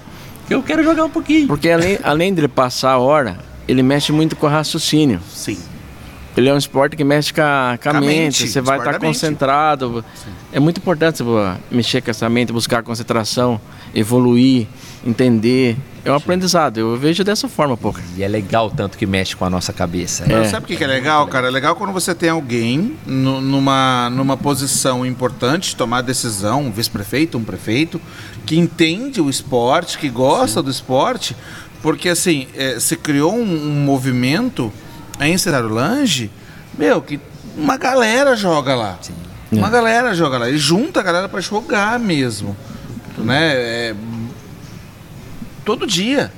[0.51, 1.47] Eu quero jogar um pouquinho.
[1.47, 3.37] Porque além, além dele passar a hora,
[3.69, 5.21] ele mexe muito com o raciocínio.
[5.29, 5.59] Sim.
[6.37, 8.07] Ele é um esporte que mexe com a, com a mente,
[8.43, 9.03] mente, você vai estar mente.
[9.05, 10.05] concentrado.
[10.53, 13.61] É muito importante você mexer com essa mente, buscar concentração,
[13.95, 14.67] evoluir,
[15.07, 15.77] entender.
[16.05, 17.99] É um aprendizado, eu vejo dessa forma, pouco.
[18.17, 20.31] E é legal o tanto que mexe com a nossa cabeça.
[20.31, 20.45] É.
[20.45, 21.47] Sabe o que, que é legal, cara?
[21.47, 27.39] É legal quando você tem alguém nu- numa, numa posição importante, tomar decisão, um vice-prefeito,
[27.39, 27.99] um prefeito,
[28.45, 31.35] que entende o esporte, que gosta do esporte,
[31.85, 34.73] porque assim, é, se criou um, um movimento
[35.21, 36.31] em Cenário Lange,
[36.79, 37.21] meu, que
[37.59, 38.99] uma galera joga lá.
[39.53, 40.49] Uma galera joga lá.
[40.49, 42.57] E junta a galera pra jogar mesmo.
[43.19, 43.53] Né?
[43.53, 43.95] É,
[45.63, 46.33] todo dia.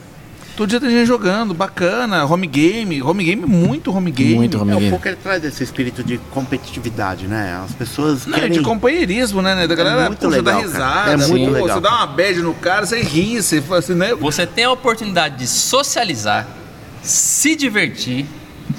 [0.56, 4.36] Todo dia tem gente jogando, bacana, home game, home game, muito home game.
[4.36, 4.90] Muito home É, o game.
[4.90, 7.60] poker traz esse espírito de competitividade, né?
[7.62, 8.56] As pessoas Não, é querem...
[8.58, 9.66] de companheirismo, né, né?
[9.66, 10.88] Da galera, muito puxa, dá legal, cara.
[10.88, 11.24] risada.
[11.24, 11.76] É muito pô, legal.
[11.76, 14.14] Você dá uma bad no cara, você ri, você fala assim, né?
[14.14, 16.48] Você tem a oportunidade de socializar,
[17.02, 18.24] se divertir,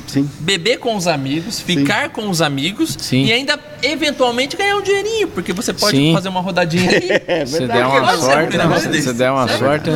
[0.07, 0.29] Sim.
[0.39, 3.25] beber com os amigos, ficar com os amigos Sim.
[3.25, 6.13] e ainda eventualmente ganhar um dinheirinho, porque você pode Sim.
[6.13, 7.07] fazer uma rodadinha aí.
[7.27, 7.79] É Se verdade.
[7.79, 9.89] der uma um sorte, negócio se der uma sorte,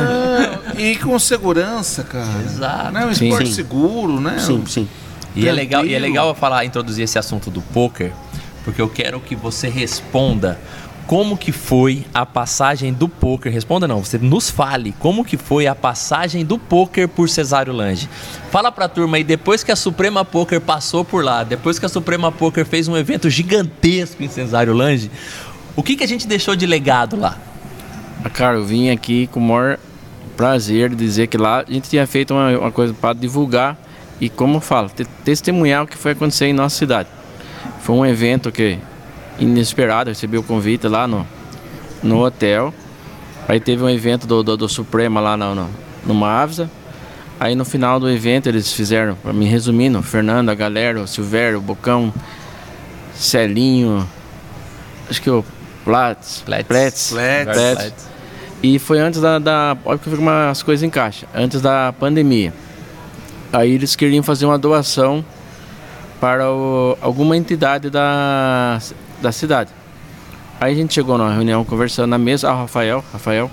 [0.76, 2.42] E com segurança, cara.
[2.44, 2.92] Exato.
[2.92, 3.06] Né?
[3.06, 3.24] Um Sim.
[3.28, 3.54] esporte Sim.
[3.54, 4.38] seguro, né?
[4.38, 4.88] Sim, sim.
[5.34, 8.12] E é legal, e é legal eu falar, introduzir esse assunto do poker,
[8.64, 10.58] porque eu quero que você responda
[11.06, 13.52] como que foi a passagem do poker.
[13.52, 18.08] Responda não, você nos fale como que foi a passagem do poker por Cesário Lange.
[18.50, 21.88] Fala pra turma aí, depois que a Suprema Poker passou por lá, depois que a
[21.88, 25.10] Suprema Poker fez um evento gigantesco em Cesário Lange,
[25.74, 27.36] o que que a gente deixou de legado lá?
[28.32, 29.78] Cara, eu vim aqui com o maior
[30.36, 33.76] prazer de dizer que lá a gente tinha feito uma, uma coisa para divulgar
[34.20, 37.08] e, como eu falo, te- testemunhar o que foi acontecer em nossa cidade.
[37.80, 38.78] Foi um evento que
[39.38, 41.26] inesperado, recebi o convite lá no,
[42.02, 42.72] no hotel.
[43.48, 45.68] Aí teve um evento do, do, do Suprema lá no,
[46.06, 46.70] no, Mavisa.
[47.40, 51.58] Aí no final do evento eles fizeram, para mim resumindo, Fernando, a galera, o Silvério,
[51.58, 52.12] o Bocão,
[53.14, 54.06] Celinho,
[55.10, 55.44] acho que o
[55.84, 56.66] Platts, Platts.
[56.68, 57.54] Platts, Platts.
[57.74, 58.08] Platts.
[58.62, 59.40] E foi antes da.
[59.40, 61.26] da olha que fica umas coisas em caixa.
[61.34, 62.54] Antes da pandemia.
[63.52, 65.24] Aí eles queriam fazer uma doação
[66.20, 68.78] para o- alguma entidade da,
[69.22, 69.70] da cidade.
[70.60, 73.50] Aí a gente chegou numa reunião conversando na mesa, ah, Rafael, Rafael,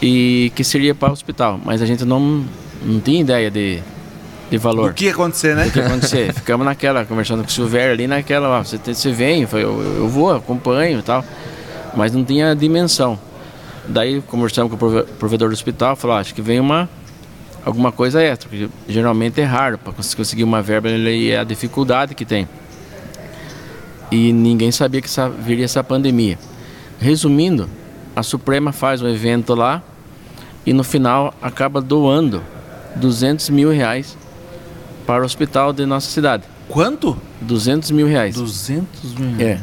[0.00, 1.60] e que seria para o hospital.
[1.64, 2.44] Mas a gente não,
[2.82, 3.82] não tinha ideia de,
[4.50, 5.66] de valor O que ia acontecer, né?
[5.66, 6.32] o que ia acontecer?
[6.34, 9.64] Ficamos naquela, conversando com o Silvério ali naquela, ó, você, tem- você vem, eu, falei,
[9.64, 11.24] eu, eu vou, acompanho e tal.
[11.96, 13.18] Mas não tinha dimensão.
[13.88, 16.88] Daí conversamos com o prove- provedor do hospital, falou, "Ah, acho que vem uma
[17.64, 22.14] alguma coisa extra, porque geralmente é raro para conseguir uma verba, ele é a dificuldade
[22.14, 22.48] que tem.
[24.10, 25.08] E ninguém sabia que
[25.40, 26.38] viria essa pandemia.
[27.00, 27.68] Resumindo,
[28.14, 29.82] a Suprema faz um evento lá
[30.64, 32.42] e no final acaba doando
[32.96, 34.16] 200 mil reais
[35.06, 36.44] para o hospital de nossa cidade.
[36.68, 37.16] Quanto?
[37.40, 38.34] 200 mil reais.
[38.34, 39.46] 200 mil.
[39.46, 39.60] É.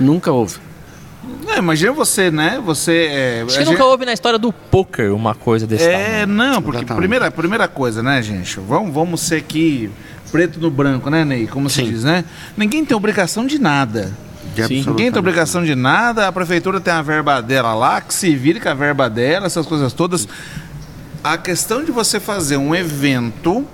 [0.00, 0.58] Nunca houve.
[1.46, 2.60] Não, imagina você, né?
[2.66, 3.08] Você.
[3.10, 6.26] É, Acho que gente- nunca houve na história do poker uma coisa desse É, tamanho.
[6.26, 8.60] não, porque primeira, primeira coisa, né, gente?
[8.60, 9.90] Vamos, vamos ser aqui
[10.34, 11.46] preto no branco, né, Ney?
[11.46, 11.90] Como se Sim.
[11.92, 12.24] diz, né?
[12.56, 14.12] Ninguém tem obrigação de nada.
[14.52, 18.34] De Ninguém tem obrigação de nada, a prefeitura tem a verba dela lá, que se
[18.34, 20.26] vire com a verba dela, essas coisas todas.
[21.22, 23.64] A questão de você fazer um evento,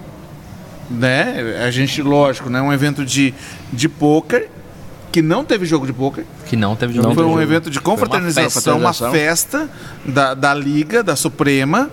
[0.90, 1.62] né?
[1.66, 2.60] A gente, lógico, né?
[2.60, 3.32] Um evento de,
[3.72, 4.50] de pôquer,
[5.10, 6.26] que não teve jogo de pôquer.
[6.44, 7.40] Que não teve jogo Não Foi um jogo.
[7.40, 9.10] evento de confraternização, uma uma festa.
[9.10, 9.70] festa
[10.04, 11.88] da, da Liga, da Suprema.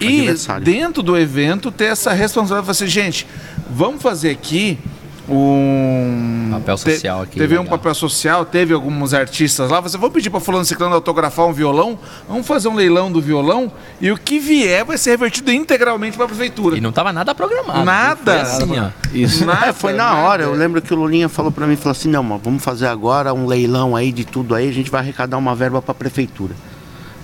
[0.00, 0.28] E
[0.62, 3.26] dentro do evento ter essa responsabilidade de assim, gente,
[3.70, 4.78] vamos fazer aqui
[5.26, 7.78] um Papel social aqui, Teve um legal.
[7.78, 9.80] papel social, teve alguns artistas lá.
[9.80, 11.98] Você vou pedir para fulano ciclano autografar um violão.
[12.28, 16.26] Vamos fazer um leilão do violão e o que vier vai ser revertido integralmente para
[16.26, 16.76] a prefeitura.
[16.76, 17.84] E não tava nada programado.
[17.84, 18.44] Nada.
[18.44, 18.88] Foi assim, ó.
[19.14, 19.44] Isso.
[19.46, 20.16] Nada, É, foi na nada.
[20.28, 20.42] hora.
[20.44, 23.32] Eu lembro que o Lulinha falou pra mim, falou assim, não, mano, vamos fazer agora
[23.32, 26.54] um leilão aí de tudo aí, a gente vai arrecadar uma verba pra prefeitura.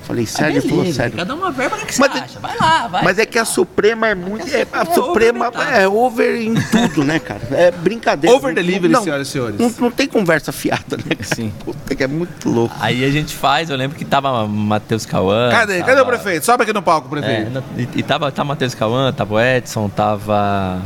[0.02, 0.58] Falei, sério?
[0.58, 1.16] Ele falou, sério.
[1.16, 2.40] Cada uma verba que, que Mas você é- acha?
[2.40, 3.04] Vai lá, vai.
[3.04, 4.46] Mas é que a Suprema é muito.
[4.48, 7.40] é- a é Suprema é over em tudo, né, cara?
[7.52, 8.34] É brincadeira.
[8.36, 9.58] Over delivery, Não- senhoras e senhores.
[9.60, 11.04] Não, não tem conversa fiada, né?
[11.16, 11.22] cara?
[11.34, 11.52] Sim.
[11.64, 12.74] Puta que é muito louco.
[12.80, 15.50] Aí a gente faz, eu lembro que tava Matheus Cauã.
[15.50, 15.74] Cadê?
[15.74, 16.44] tava- Cadê o prefeito?
[16.46, 17.50] Sobe aqui no palco, É, prefeito.
[17.50, 20.80] na- e, e tava, tava Matheus Cauã, tava o Edson, tava.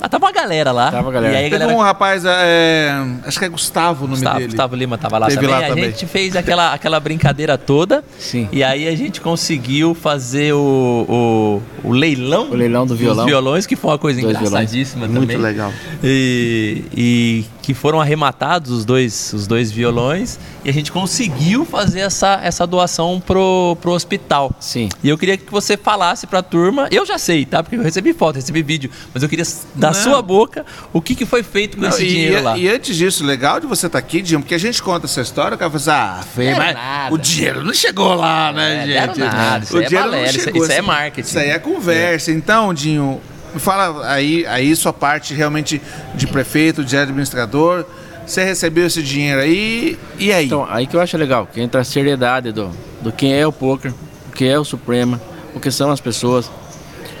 [0.00, 0.90] Ah, tava uma galera lá.
[0.90, 1.32] Tava a galera.
[1.32, 1.78] E aí a Teve galera.
[1.78, 2.92] um rapaz, é,
[3.24, 4.46] acho que é Gustavo o nome Gustavo, dele.
[4.48, 5.50] Gustavo Lima tava lá Teve também.
[5.54, 5.84] lá a também.
[5.84, 8.04] gente fez aquela, aquela brincadeira toda.
[8.18, 8.48] Sim.
[8.52, 12.50] E aí a gente conseguiu fazer o, o, o leilão.
[12.50, 13.24] O leilão do dos violão.
[13.26, 14.50] violões, que foi uma coisa Dois violões.
[14.52, 15.36] engraçadíssima Muito também.
[15.38, 15.72] legal.
[16.02, 20.38] E, e que foram arrematados os dois, os dois violões.
[20.64, 24.52] E a gente conseguiu fazer essa, essa doação pro, pro hospital.
[24.60, 24.88] Sim.
[25.02, 27.62] E eu queria que você falasse pra turma, eu já sei, tá?
[27.62, 29.94] Porque eu recebi foto, recebi vídeo, mas eu queria da Não.
[29.94, 32.58] sua boca o que, que foi feito com Não, esse e, dinheiro lá.
[32.58, 35.54] e antes disso, legal de você estar aqui, Dinho, porque a gente conta essa história,
[35.54, 35.80] o cara fala
[36.16, 37.14] assim, ah, feio, é mas nada.
[37.14, 39.18] o dinheiro não chegou lá, né, É, gente?
[39.20, 40.62] nada, isso o é dinheiro não balela, isso- chegou.
[40.62, 41.28] isso é marketing.
[41.28, 42.30] Isso aí é conversa.
[42.30, 43.20] Então, Dinho,
[43.54, 45.80] me fala aí, aí sua parte realmente
[46.14, 47.84] de prefeito, de administrador,
[48.26, 50.46] você recebeu esse dinheiro aí, e aí?
[50.46, 53.52] Então, aí que eu acho legal, que entra a seriedade do, do quem é o
[53.52, 53.92] poker,
[54.28, 55.20] o que é o Suprema,
[55.54, 56.50] o que são as pessoas,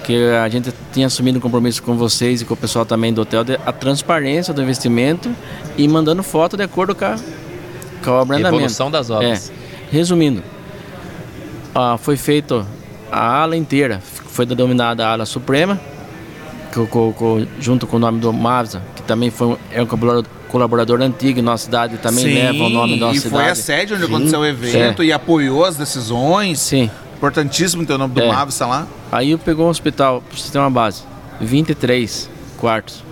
[0.02, 3.22] que a gente tinha assumido um compromisso com vocês e com o pessoal também do
[3.22, 5.34] hotel, de, a transparência do investimento
[5.76, 7.16] e mandando foto de acordo com a,
[8.02, 8.56] com o abrandamento.
[8.56, 9.50] Evolução das obras.
[9.50, 9.94] É.
[9.94, 10.42] Resumindo,
[11.74, 12.66] ah, foi feito
[13.10, 15.80] a ala inteira, foi denominada a ala Suprema,
[16.74, 19.86] que, co- co- junto com o nome do Mavsa, que também foi um, é um
[19.86, 23.42] colaborador, colaborador antigo em nossa cidade, também Sim, leva o nome da nossa e cidade.
[23.44, 25.06] foi a sede onde aconteceu o evento É.
[25.06, 26.58] e apoiou as decisões.
[26.58, 26.90] Sim.
[27.16, 28.26] Importantíssimo ter o nome do É.
[28.28, 28.86] Mavsa lá.
[29.12, 31.02] Aí eu pegou um hospital pro sistema base,
[31.40, 33.04] 23 quartos.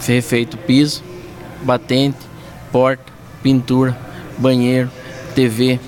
[0.00, 1.02] Foi feito piso,
[1.62, 2.16] batente,
[2.72, 3.04] porta,
[3.42, 3.96] pintura,
[4.38, 4.90] banheiro,
[5.34, 5.78] TV.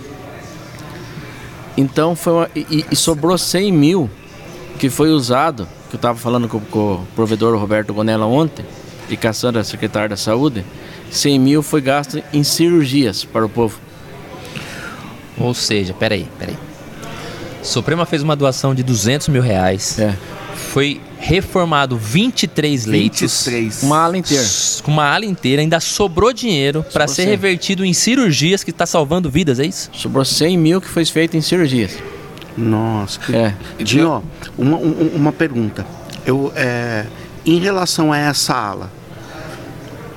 [1.77, 4.11] Então foi uma, e, e sobrou 100 mil
[4.79, 8.67] que foi usado, que eu estava falando com, com o provedor Roberto Gonella ontem,
[9.09, 10.65] e Cassandra, secretária da saúde,
[11.11, 13.79] 100 mil foi gasto em cirurgias para o povo.
[15.39, 16.57] Ou seja, peraí, peraí.
[17.63, 19.99] Suprema fez uma doação de 200 mil reais.
[19.99, 20.17] É.
[20.73, 23.21] Foi reformado 23 leitos.
[23.47, 23.83] 23.
[23.85, 24.45] Uma ala inteira.
[24.83, 29.31] Com uma ala inteira, ainda sobrou dinheiro para ser revertido em cirurgias que está salvando
[29.31, 29.91] vidas, é isso?
[29.93, 31.97] Sobrou 100 mil que foi feito em cirurgias.
[32.57, 33.35] Nossa, que...
[33.35, 33.55] É.
[33.79, 34.23] Dinho,
[34.57, 35.85] uma, um- uma pergunta.
[36.25, 37.07] Eu, é,
[37.45, 38.91] em relação a essa ala,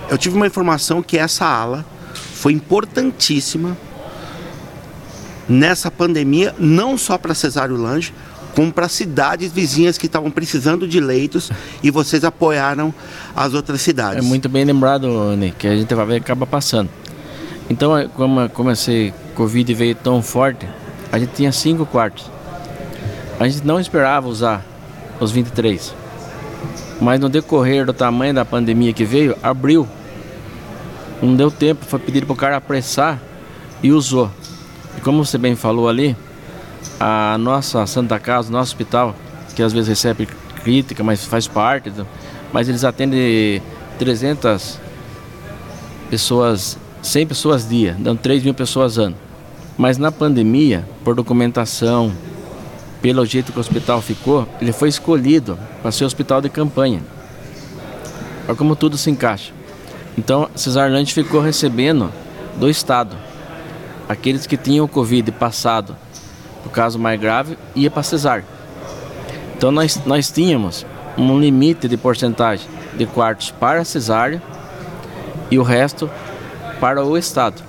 [0.09, 3.75] eu tive uma informação que essa ala foi importantíssima
[5.49, 8.13] nessa pandemia, não só para Cesário Lange,
[8.55, 11.51] como para cidades vizinhas que estavam precisando de leitos
[11.83, 12.93] e vocês apoiaram
[13.35, 14.17] as outras cidades.
[14.17, 16.89] É muito bem lembrado, Ney, que a gente vai ver acaba passando.
[17.69, 20.67] Então, é, como, como esse Covid veio tão forte,
[21.11, 22.29] a gente tinha cinco quartos.
[23.39, 24.65] A gente não esperava usar
[25.19, 25.93] os 23.
[26.99, 29.87] Mas no decorrer do tamanho da pandemia que veio, abriu.
[31.21, 33.19] Não deu tempo, foi pedido para o cara apressar
[33.81, 34.31] e usou.
[34.97, 36.15] E como você bem falou ali,
[36.99, 39.15] a nossa Santa Casa, o nosso hospital,
[39.55, 40.27] que às vezes recebe
[40.63, 41.91] crítica, mas faz parte,
[42.51, 43.61] mas eles atendem
[43.99, 44.79] 300
[46.09, 49.15] pessoas, 100 pessoas dia, dando 3 mil pessoas ano.
[49.77, 52.11] Mas na pandemia, por documentação,
[53.01, 57.01] pelo jeito que o hospital ficou, ele foi escolhido para ser hospital de campanha.
[58.47, 59.53] Olha como tudo se encaixa.
[60.17, 62.11] Então, Cesar Lange ficou recebendo
[62.55, 63.15] do Estado.
[64.09, 65.95] Aqueles que tinham o Covid passado,
[66.65, 68.43] o caso mais grave, ia para Cesar.
[69.55, 70.85] Então, nós, nós tínhamos
[71.17, 74.41] um limite de porcentagem de quartos para a cesárea
[75.51, 76.09] e o resto
[76.79, 77.61] para o Estado.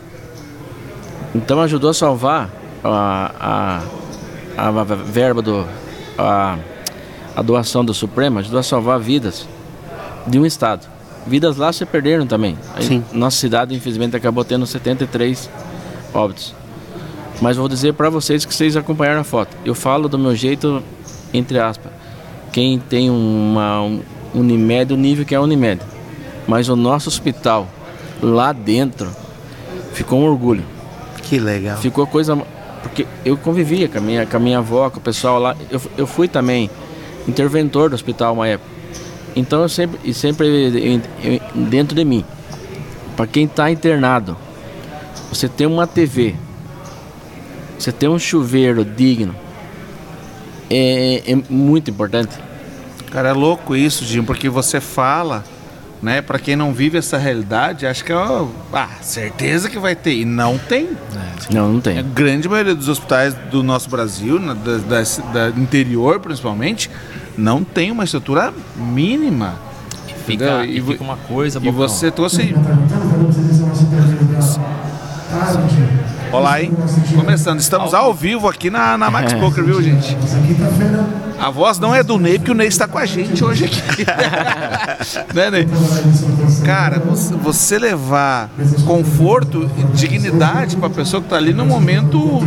[1.34, 2.50] Então ajudou a salvar
[2.82, 3.80] a,
[4.56, 5.66] a, a verba do.
[6.18, 6.58] A,
[7.36, 9.46] a doação do Supremo, ajudou a salvar vidas
[10.26, 10.88] de um Estado.
[11.24, 12.58] Vidas lá se perderam também.
[12.80, 13.04] Sim.
[13.12, 15.48] Nossa cidade, infelizmente, acabou tendo 73
[16.12, 16.52] óbitos.
[17.40, 19.56] Mas vou dizer para vocês que vocês acompanharam a foto.
[19.64, 20.82] Eu falo do meu jeito,
[21.32, 21.92] entre aspas.
[22.52, 24.02] Quem tem uma um
[24.34, 25.80] Unimed, o nível que é a Unimed.
[26.46, 27.68] Mas o nosso hospital,
[28.20, 29.08] lá dentro,
[29.92, 30.64] ficou um orgulho.
[31.28, 31.76] Que legal.
[31.76, 32.36] Ficou coisa.
[32.82, 35.56] Porque eu convivia com a minha, com a minha avó, com o pessoal lá.
[35.70, 36.70] Eu, eu fui também
[37.26, 38.70] interventor do hospital uma época.
[39.36, 41.00] Então eu sempre, e sempre
[41.54, 42.24] dentro de mim,
[43.16, 44.36] para quem está internado,
[45.28, 46.34] você tem uma TV,
[47.78, 49.34] você tem um chuveiro digno,
[50.70, 52.36] é, é muito importante.
[53.10, 55.44] Cara, é louco isso, Jim, porque você fala,
[56.02, 56.22] né?
[56.22, 60.14] Para quem não vive essa realidade, acho que é uma, ah, certeza que vai ter.
[60.14, 60.86] E não tem.
[60.86, 61.98] É, não, não tem.
[61.98, 65.02] A grande maioria dos hospitais do nosso Brasil, na, da, da,
[65.50, 66.90] da interior principalmente,
[67.36, 69.56] não tem uma estrutura mínima.
[70.26, 71.58] Fica, e, e fica uma coisa.
[71.62, 72.54] E você trouxe.
[76.30, 76.72] Olá, hein?
[77.14, 77.58] Começando.
[77.58, 80.16] Estamos ao vivo aqui na, na Max Poker, viu, gente?
[81.40, 84.04] A voz não é do Ney, porque o Ney está com a gente hoje aqui.
[85.34, 85.68] né, Ney?
[86.64, 86.98] Cara,
[87.42, 88.50] você levar
[88.86, 92.42] conforto e dignidade para a pessoa que está ali num momento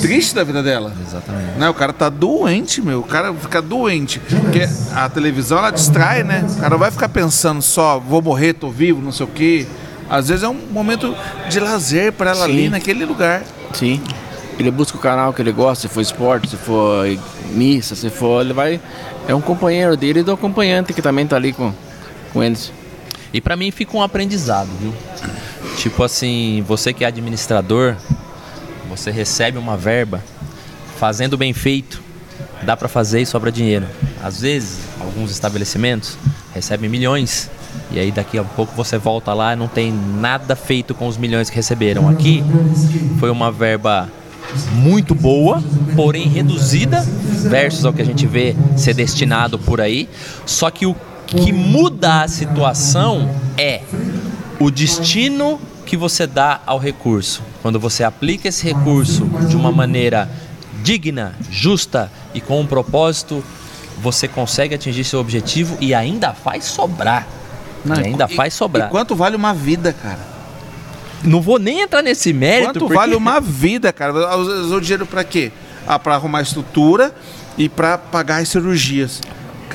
[0.00, 0.92] triste da vida dela.
[1.06, 1.58] Exatamente.
[1.58, 1.68] Né?
[1.68, 3.00] O cara tá doente, meu.
[3.00, 4.20] O cara fica doente.
[4.20, 6.46] Porque a televisão, ela distrai, né?
[6.48, 9.66] O cara vai ficar pensando só, vou morrer, tô vivo, não sei o quê.
[10.08, 11.16] Às vezes é um momento
[11.48, 12.52] de lazer para ela Sim.
[12.52, 13.42] ali naquele lugar.
[13.72, 14.00] Sim.
[14.58, 17.06] Ele busca o canal que ele gosta, se for esporte, se for
[17.50, 18.42] missa, se for.
[18.42, 18.80] Ele vai.
[19.28, 21.72] É um companheiro dele e do acompanhante que também tá ali com,
[22.32, 22.72] com eles.
[23.32, 24.94] E para mim fica um aprendizado, viu?
[25.76, 27.96] Tipo assim, você que é administrador,
[28.88, 30.22] você recebe uma verba,
[30.98, 32.02] fazendo bem feito,
[32.62, 33.86] dá para fazer e sobra dinheiro.
[34.22, 36.16] Às vezes, alguns estabelecimentos
[36.54, 37.50] recebem milhões
[37.90, 41.16] e aí daqui a pouco você volta lá e não tem nada feito com os
[41.16, 42.08] milhões que receberam.
[42.08, 42.42] Aqui
[43.18, 44.08] foi uma verba
[44.72, 45.62] muito boa,
[45.94, 47.02] porém reduzida
[47.48, 50.08] versus ao que a gente vê ser destinado por aí.
[50.44, 50.94] Só que o
[51.26, 53.80] que muda a situação é
[54.60, 57.42] o destino que você dá ao recurso.
[57.62, 60.28] Quando você aplica esse recurso de uma maneira
[60.82, 63.42] digna, justa e com um propósito,
[64.02, 67.26] você consegue atingir seu objetivo e ainda faz sobrar.
[67.84, 68.88] Não, e ainda e, faz sobrar.
[68.88, 70.36] E quanto vale uma vida, cara?
[71.22, 72.68] Não vou nem entrar nesse mérito.
[72.68, 72.94] Quanto porque...
[72.94, 74.36] vale uma vida, cara?
[74.36, 75.52] Usou dinheiro para quê?
[75.86, 77.14] Ah, para arrumar estrutura
[77.56, 79.20] e para pagar as cirurgias.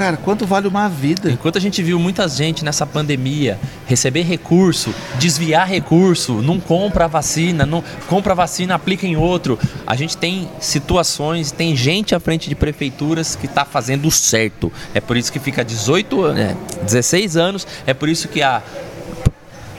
[0.02, 1.30] Cara, quanto vale uma vida?
[1.30, 7.08] Enquanto a gente viu muita gente nessa pandemia receber recurso, desviar recurso, não compra a
[7.08, 9.60] vacina, não compra a vacina, aplica em outro.
[9.86, 14.74] A gente tem situações, tem gente à frente de prefeituras que está fazendo certo.
[14.92, 18.64] É por isso que fica 18, é, 16 anos, é por isso que a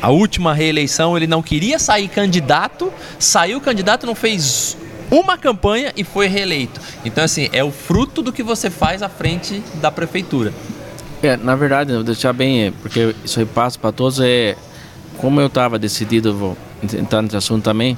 [0.01, 4.77] a última reeleição ele não queria sair candidato, saiu candidato, não fez
[5.13, 6.81] uma campanha e foi reeleito.
[7.05, 10.55] Então, assim, é o fruto do que você faz à frente da prefeitura.
[11.23, 14.57] É, na verdade, vou deixar bem, é, porque isso aí passa para todos, é
[15.19, 17.97] como eu estava decidido, vou entrar nesse assunto também,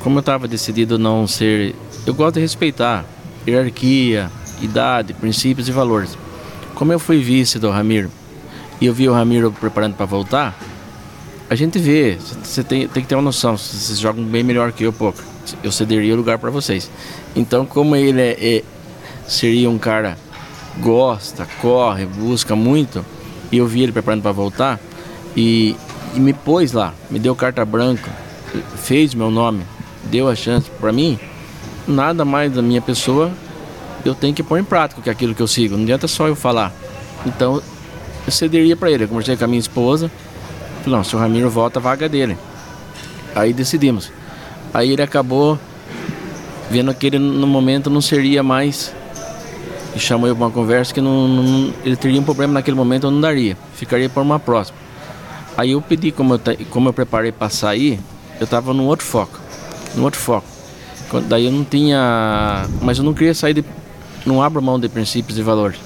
[0.00, 1.76] como eu estava decidido não ser.
[2.04, 3.04] Eu gosto de respeitar
[3.46, 4.28] hierarquia,
[4.60, 6.18] idade, princípios e valores.
[6.74, 8.10] Como eu fui vice do Ramiro
[8.80, 10.58] e eu vi o Ramiro preparando para voltar,
[11.48, 14.82] a gente vê, você tem, tem que ter uma noção, vocês jogam bem melhor que
[14.82, 16.90] eu, pouco eu cederia o lugar para vocês.
[17.34, 18.64] Então, como ele é, é,
[19.26, 20.16] seria um cara
[20.80, 23.04] gosta, corre, busca muito,
[23.50, 24.78] e eu vi ele preparando para voltar
[25.36, 25.74] e,
[26.14, 28.10] e, me pôs lá, me deu carta branca,
[28.76, 29.64] fez meu nome,
[30.04, 31.18] deu a chance para mim.
[31.86, 33.32] Nada mais da minha pessoa
[34.04, 35.76] eu tenho que pôr em prática que é aquilo que eu sigo.
[35.76, 36.72] Não adianta só eu falar.
[37.26, 37.62] Então,
[38.26, 39.04] eu cederia para ele.
[39.04, 40.10] Eu conversei com a minha esposa.
[40.82, 42.36] Falei, não, se o Ramiro volta, a vaga dele.
[43.34, 44.10] Aí decidimos.
[44.72, 45.58] Aí ele acabou
[46.70, 48.94] vendo que ele no momento não seria mais
[49.94, 53.06] e chamou eu para uma conversa que não, não, ele teria um problema naquele momento
[53.06, 54.76] eu não daria, ficaria para uma próxima.
[55.56, 57.98] Aí eu pedi, como eu, como eu preparei para sair,
[58.38, 59.40] eu estava num outro foco,
[59.96, 60.46] num outro foco.
[61.26, 63.64] Daí eu não tinha, mas eu não queria sair de,
[64.26, 65.78] não abro mão de princípios e valores.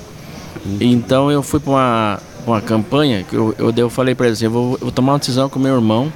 [0.66, 0.78] Uhum.
[0.80, 4.46] Então eu fui para uma, uma campanha que eu, eu, eu falei para ele assim,
[4.46, 6.12] eu vou, eu vou tomar uma decisão com meu irmão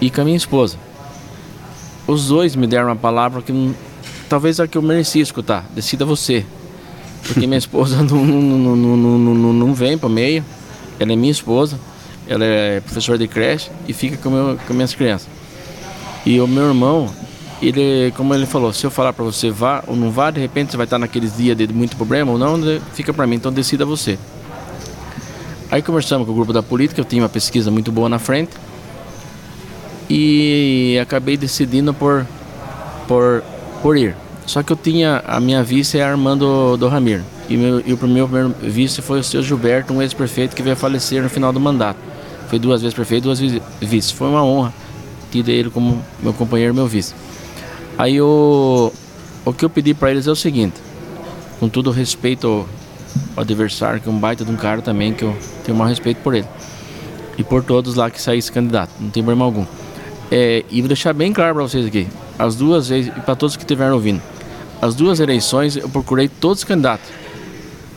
[0.00, 0.78] e com a minha esposa
[2.06, 3.74] os dois me deram uma palavra que
[4.28, 5.64] talvez a que eu merecia escutar.
[5.74, 6.44] Decida você.
[7.26, 10.44] Porque minha esposa não, não, não, não, vem para o meio.
[11.00, 11.78] Ela é minha esposa.
[12.28, 15.28] Ela é professora de creche e fica com, meu, com minhas crianças.
[16.24, 17.08] E o meu irmão,
[17.62, 20.72] ele, como ele falou, se eu falar para você vá ou não vá, de repente
[20.72, 22.58] você vai estar naqueles dias de muito problema ou não,
[22.94, 23.36] fica para mim.
[23.36, 24.18] Então decida você.
[25.70, 28.52] Aí conversamos com o grupo da política, eu tinha uma pesquisa muito boa na frente
[30.08, 32.26] e acabei decidindo por,
[33.08, 33.42] por,
[33.82, 34.14] por ir.
[34.46, 38.08] Só que eu tinha a minha vice é Armando do Ramiro e, meu, e o
[38.08, 41.52] meu primeiro vice foi o seu Gilberto, um ex-prefeito que veio a falecer no final
[41.52, 41.98] do mandato.
[42.48, 44.14] Foi duas vezes prefeito, duas vezes vice.
[44.14, 44.72] Foi uma honra
[45.30, 47.14] ter ele como meu companheiro, meu vice.
[47.98, 48.92] Aí o,
[49.44, 50.76] o que eu pedi para eles é o seguinte,
[51.58, 52.66] com todo respeito
[53.36, 55.90] o adversário, que é um baita de um cara também, que eu tenho o maior
[55.90, 56.46] respeito por ele.
[57.38, 59.66] E por todos lá que saísse candidato, não tem problema algum.
[60.30, 62.08] É, e vou deixar bem claro para vocês aqui,
[62.38, 64.20] as duas vezes, e para todos que estiveram ouvindo,
[64.82, 67.08] as duas eleições eu procurei todos os candidatos,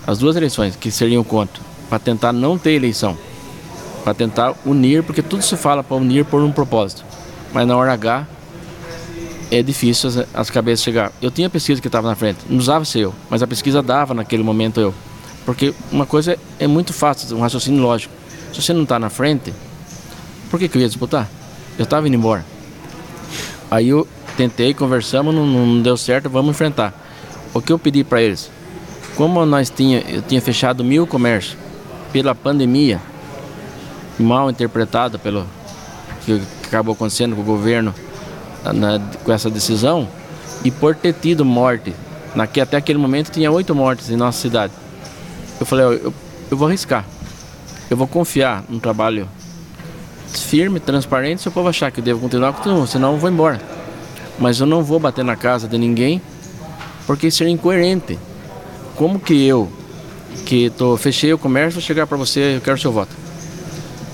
[0.05, 3.17] as duas eleições que seriam contra, para tentar não ter eleição,
[4.03, 7.03] para tentar unir, porque tudo se fala para unir por um propósito,
[7.51, 8.27] mas na hora H
[9.51, 11.11] é difícil as, as cabeças chegar.
[11.19, 14.13] Eu tinha pesquisa que estava na frente, não usava ser eu, mas a pesquisa dava
[14.13, 14.93] naquele momento eu.
[15.45, 18.13] Porque uma coisa é muito fácil, um raciocínio lógico.
[18.53, 19.51] Se você não está na frente,
[20.51, 21.27] por que, que eu ia disputar?
[21.79, 22.45] Eu estava indo embora.
[23.71, 24.05] Aí eu
[24.35, 26.93] tentei, conversamos, não, não, deu certo, vamos enfrentar.
[27.53, 28.51] O que eu pedi para eles?
[29.15, 31.57] Como nós tinha, eu tinha fechado mil comércios
[32.11, 32.99] pela pandemia,
[34.19, 35.47] mal interpretada pelo
[36.25, 37.95] que acabou acontecendo com o governo
[38.65, 40.05] na, com essa decisão
[40.65, 41.93] e por ter tido morte,
[42.35, 44.73] naque, até aquele momento tinha oito mortes em nossa cidade.
[45.57, 46.13] Eu falei, eu,
[46.51, 47.05] eu vou arriscar,
[47.89, 49.29] eu vou confiar no trabalho
[50.33, 53.59] firme, transparente, se o povo achar que eu devo continuar, continuo, senão eu vou embora.
[54.37, 56.21] Mas eu não vou bater na casa de ninguém,
[57.05, 58.17] porque seria incoerente.
[58.95, 59.69] Como que eu,
[60.45, 63.15] que tô, fechei o comércio, vou chegar para você, eu quero seu voto?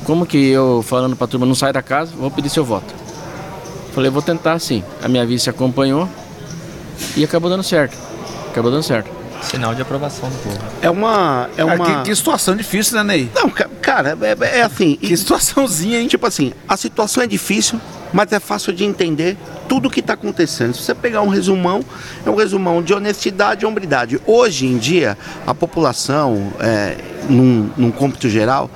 [0.03, 2.93] Como que eu, falando para a turma, não sai da casa, vou pedir seu voto?
[3.93, 4.83] Falei, vou tentar sim.
[5.01, 6.07] A minha vice acompanhou
[7.15, 7.97] e acabou dando certo.
[8.51, 9.14] Acabou dando certo.
[9.41, 10.59] Sinal de aprovação do povo.
[10.81, 11.49] É uma.
[11.55, 12.03] É uma...
[12.03, 13.31] que, que, situação difícil, né, Ney?
[13.35, 13.49] Não,
[13.81, 14.95] cara, é, é assim.
[14.95, 16.07] Que situaçãozinha, hein?
[16.07, 17.79] Tipo assim, a situação é difícil,
[18.11, 20.73] mas é fácil de entender tudo o que está acontecendo.
[20.73, 21.83] Se você pegar um resumão,
[22.25, 24.19] é um resumão de honestidade e hombridade.
[24.25, 26.97] Hoje em dia, a população, é,
[27.29, 28.69] num, num cômputo geral,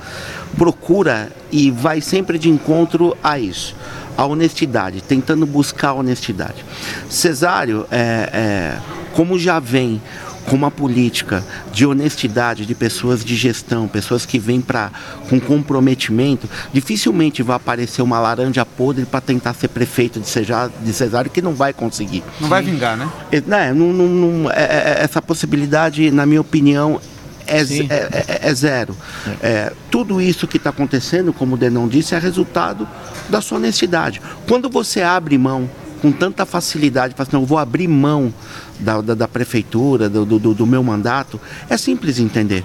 [0.56, 3.74] procura e vai sempre de encontro a isso
[4.20, 6.62] a honestidade, tentando buscar a honestidade.
[7.08, 8.78] Cesário, é, é,
[9.14, 10.00] como já vem
[10.46, 14.90] com uma política de honestidade de pessoas de gestão, pessoas que vêm para
[15.28, 20.92] com comprometimento, dificilmente vai aparecer uma laranja podre para tentar ser prefeito de, Cesário, de
[20.92, 22.22] Cesário que não vai conseguir.
[22.40, 23.08] Não vai vingar, né?
[23.30, 23.40] É,
[23.72, 27.00] não, não, não, é, é essa possibilidade, na minha opinião,
[27.46, 28.96] é, é, é, é, zero.
[29.42, 32.88] É, tudo isso que está acontecendo, como o Denão disse, é resultado
[33.28, 34.22] da sua honestidade.
[34.46, 35.68] Quando você abre mão
[36.00, 38.32] com tanta facilidade, fala assim, não, eu vou abrir mão
[38.78, 42.64] da, da, da prefeitura, do, do, do meu mandato, é simples entender.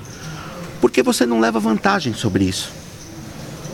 [0.80, 2.72] Porque você não leva vantagem sobre isso.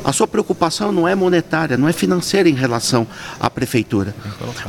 [0.04, 3.06] A sua preocupação não é monetária, não é financeira em relação
[3.40, 4.16] à prefeitura.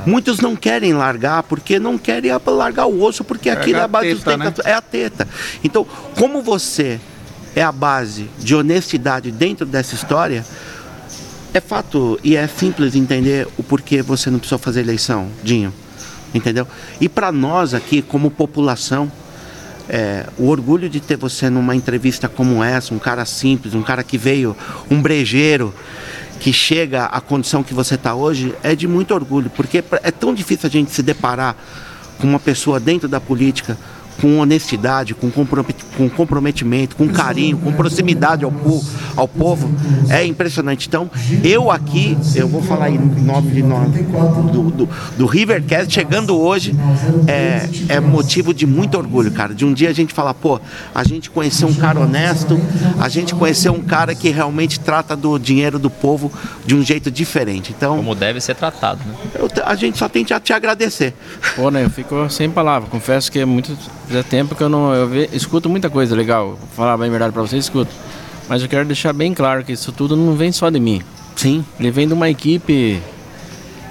[0.04, 3.88] Muitos não querem largar porque não querem largar o osso, porque é aquilo é a
[3.88, 4.54] base teta, né?
[4.64, 5.28] é a teta.
[5.64, 5.86] Então,
[6.18, 7.00] como você
[7.56, 10.44] é a base de honestidade dentro dessa história,
[11.54, 15.72] é fato e é simples entender o porquê você não precisou fazer eleição, Dinho.
[16.34, 16.66] Entendeu?
[17.00, 19.12] E para nós aqui, como população,
[19.88, 24.02] é, o orgulho de ter você numa entrevista como essa, um cara simples, um cara
[24.02, 24.56] que veio,
[24.90, 25.74] um brejeiro,
[26.40, 30.34] que chega à condição que você está hoje, é de muito orgulho, porque é tão
[30.34, 31.54] difícil a gente se deparar
[32.18, 33.76] com uma pessoa dentro da política
[34.22, 35.28] com honestidade, com
[36.08, 38.52] comprometimento, com carinho, com proximidade ao,
[39.16, 39.68] ao povo,
[40.08, 40.86] é impressionante.
[40.86, 41.10] Então,
[41.42, 46.72] eu aqui, eu vou falar em nome de nós, do, do, do Rivercast, chegando hoje,
[47.26, 49.52] é, é motivo de muito orgulho, cara.
[49.52, 50.60] De um dia a gente falar, pô,
[50.94, 52.56] a gente conheceu um cara honesto,
[53.00, 56.30] a gente conheceu um cara que realmente trata do dinheiro do povo
[56.64, 57.74] de um jeito diferente.
[57.76, 59.14] Então, Como deve ser tratado, né?
[59.34, 61.12] Eu, a gente só tem que te agradecer.
[61.56, 62.88] Pô, né, eu fico sem palavras.
[62.88, 63.76] Confesso que é muito
[64.12, 66.48] Faz tempo que eu não eu ve, escuto muita coisa legal.
[66.50, 67.90] Vou falar bem verdade para vocês, escuto.
[68.46, 71.00] Mas eu quero deixar bem claro que isso tudo não vem só de mim.
[71.34, 71.64] Sim.
[71.80, 73.00] Ele vem de uma equipe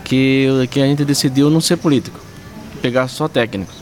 [0.04, 2.20] que, que a gente decidiu não ser político,
[2.84, 3.74] pegar só técnicos.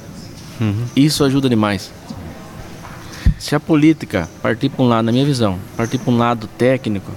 [0.61, 0.85] Uhum.
[0.95, 1.91] Isso ajuda demais.
[3.37, 7.11] Se a política partir para um lado, na minha visão, partir para um lado técnico,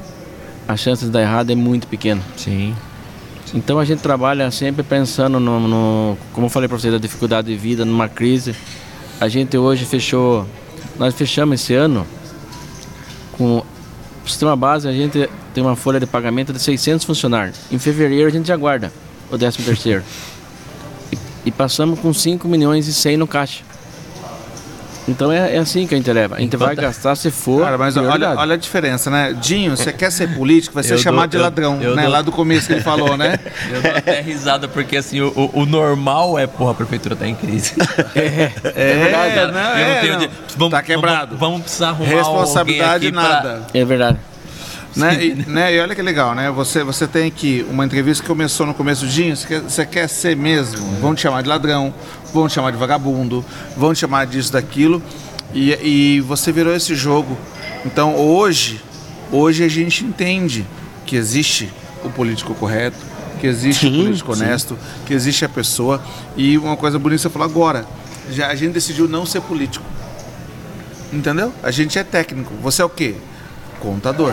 [0.67, 2.23] a chance de dar errado é muito pequena.
[2.37, 2.75] Sim.
[3.55, 7.47] Então a gente trabalha sempre pensando no, no como eu falei para vocês, da dificuldade
[7.47, 8.57] de vida, numa crise.
[9.23, 10.45] A gente hoje fechou,
[10.99, 12.05] nós fechamos esse ano
[13.39, 17.57] com o sistema base, a gente tem uma folha de pagamento de 600 funcionários.
[17.71, 18.93] Em fevereiro a gente já guarda
[19.31, 20.03] o 13 terceiro.
[21.13, 23.63] E, e passamos com 5 milhões e 100 no caixa.
[25.09, 26.37] Então é, é, assim que a gente leva.
[26.37, 27.65] A gente vai gastar se for.
[27.65, 29.33] Cara, mas olha, olha a diferença, né?
[29.33, 32.03] Dinho, você quer ser político, vai ser eu chamado dou, de ladrão, eu, eu né?
[32.03, 32.13] Dou...
[32.13, 33.39] Lá do começo que ele falou, né?
[33.73, 37.35] Eu dou até risada, porque assim, o, o, normal é, porra, a prefeitura tá em
[37.35, 37.75] crise.
[38.15, 39.53] É, é, é verdade.
[39.53, 40.19] Não, é, não.
[40.19, 41.37] De, vamos, tá quebrado.
[41.37, 43.63] Vamos, vamos precisar arrumar Responsabilidade nada.
[43.71, 43.81] Pra...
[43.81, 44.19] É verdade.
[44.97, 45.25] Né?
[45.25, 45.75] E, né?
[45.75, 46.51] e olha que legal, né?
[46.51, 47.67] Você, você tem que.
[47.71, 50.87] Uma entrevista que começou no começo, Dinho, você quer, você quer ser mesmo.
[51.01, 51.95] Vão te chamar de ladrão,
[52.33, 53.45] vão te chamar de vagabundo,
[53.77, 55.03] vão te chamar disso, daquilo.
[55.55, 57.37] E, e você virou esse jogo.
[57.85, 58.81] Então hoje,
[59.31, 60.67] hoje a gente entende
[61.05, 61.71] que existe
[62.05, 62.97] o político correto,
[63.41, 64.43] que existe Sim, o político sim.
[64.43, 66.03] honesto, que existe a pessoa.
[66.37, 67.85] E uma coisa bonita que você falou agora,
[68.31, 69.85] já a gente decidiu não ser político.
[71.13, 71.53] Entendeu?
[71.63, 72.55] A gente é técnico.
[72.63, 73.17] Você é o quê?
[73.81, 74.33] Contador.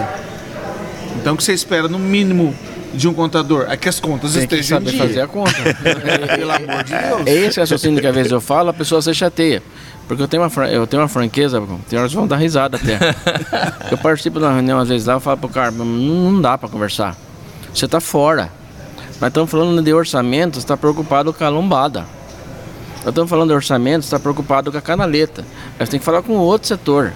[1.18, 2.56] Então o que você espera no mínimo
[2.94, 3.66] de um contador?
[3.70, 5.52] É que as contas Tem que estejam em saber fazer a conta.
[6.36, 7.28] Pelo amor de Deus.
[7.28, 9.62] É esse raciocínio que às vezes eu falo, a pessoa se chateia.
[10.08, 12.98] Porque eu tenho uma, eu tenho uma franqueza, tem horas que vão dar risada até.
[13.92, 16.68] eu participo de uma reunião às vezes lá, eu falo pro cara, não, dá pra
[16.68, 17.16] conversar.
[17.74, 18.52] Você tá fora.
[19.22, 22.06] Nós estamos falando de orçamento, você está preocupado com a lombada.
[23.00, 25.46] Nós estamos falando de orçamento, você está preocupado com a canaleta.
[25.78, 27.14] Mas tem que falar com outro setor.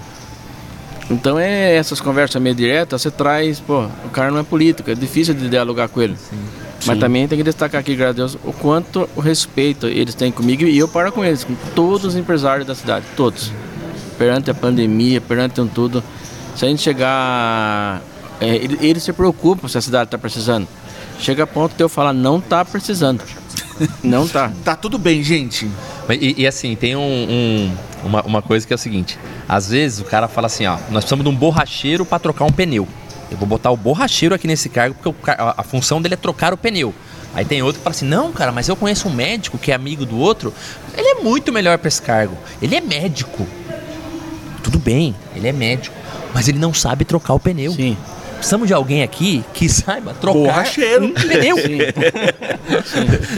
[1.10, 4.94] Então é essas conversas meio diretas, você traz, pô, o cara não é político, é
[4.94, 6.16] difícil de dialogar com ele.
[6.86, 10.30] Mas também tem que destacar aqui, graças a Deus, o quanto o respeito eles têm
[10.32, 13.50] comigo e eu para com eles, com todos os empresários da cidade, todos.
[14.18, 16.02] Perante a pandemia, perante um tudo.
[16.56, 18.00] Se a gente chegar.
[18.40, 20.66] é, ele- eles se preocupam se a cidade está precisando.
[21.18, 23.22] Chega a ponto de eu falar, não está precisando.
[24.02, 24.52] Não tá.
[24.64, 25.68] Tá tudo bem, gente.
[26.20, 27.72] E, e assim, tem um, um-
[28.04, 31.04] uma, uma coisa que é o seguinte: às vezes o cara fala assim, ó, nós
[31.04, 32.86] precisamos de um borracheiro para trocar um pneu.
[33.30, 36.52] Eu vou botar o borracheiro aqui nesse cargo porque a, a função dele é trocar
[36.52, 36.94] o pneu.
[37.34, 39.74] Aí tem outro que fala assim: não, cara, mas eu conheço um médico que é
[39.74, 40.52] amigo do outro,
[40.96, 42.36] ele é muito melhor para esse cargo.
[42.62, 43.46] Ele é médico.
[44.62, 45.94] Tudo bem, ele é médico,
[46.32, 47.72] mas ele não sabe trocar o pneu.
[47.72, 47.96] Sim.
[48.44, 51.06] Precisamos de alguém aqui que saiba trocar Borracheiro.
[51.06, 51.56] um pneu.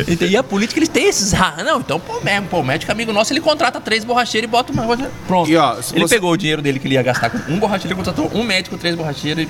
[0.00, 0.32] Entendi.
[0.32, 1.32] E a política, eles têm esses.
[1.32, 4.50] Ah, não, então, pô, mesmo, pô, o médico amigo nosso, ele contrata três borracheiros e
[4.50, 4.84] bota uma.
[5.28, 5.48] Pronto.
[5.48, 7.88] E, ó, ele você- pegou o dinheiro dele que ele ia gastar com um borracheiro,
[7.96, 9.48] ele contratou um médico, três borracheiros e.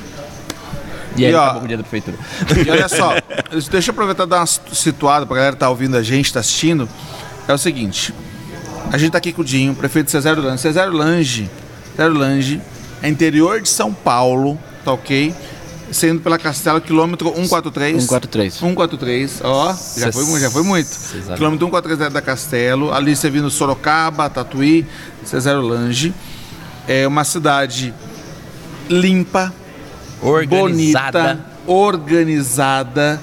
[1.16, 2.18] E aí E, ele ó, acabou com o dinheiro da prefeitura.
[2.66, 3.14] E olha só,
[3.70, 6.40] deixa eu aproveitar e dar uma situada pra galera que tá ouvindo a gente, tá
[6.40, 6.86] assistindo.
[7.48, 8.12] É o seguinte.
[8.92, 10.61] A gente tá aqui com o Dinho, prefeito Cesário Lange.
[10.61, 11.48] Cesário Lange,
[11.96, 12.61] Cesário Lange,
[13.02, 15.34] é interior de São Paulo, tá ok?
[15.91, 18.03] Saindo pela Castelo, quilômetro 143.
[18.03, 18.55] 143.
[18.55, 20.87] 143, ó, já foi, já foi muito.
[20.87, 21.37] Cesário.
[21.37, 24.87] Quilômetro 143 da Castelo, ali você vindo Sorocaba, Tatuí,
[25.24, 26.14] Cesário Lange.
[26.89, 27.93] É uma cidade
[28.89, 29.53] limpa,
[30.22, 31.34] Organizada.
[31.34, 33.20] bonita, organizada,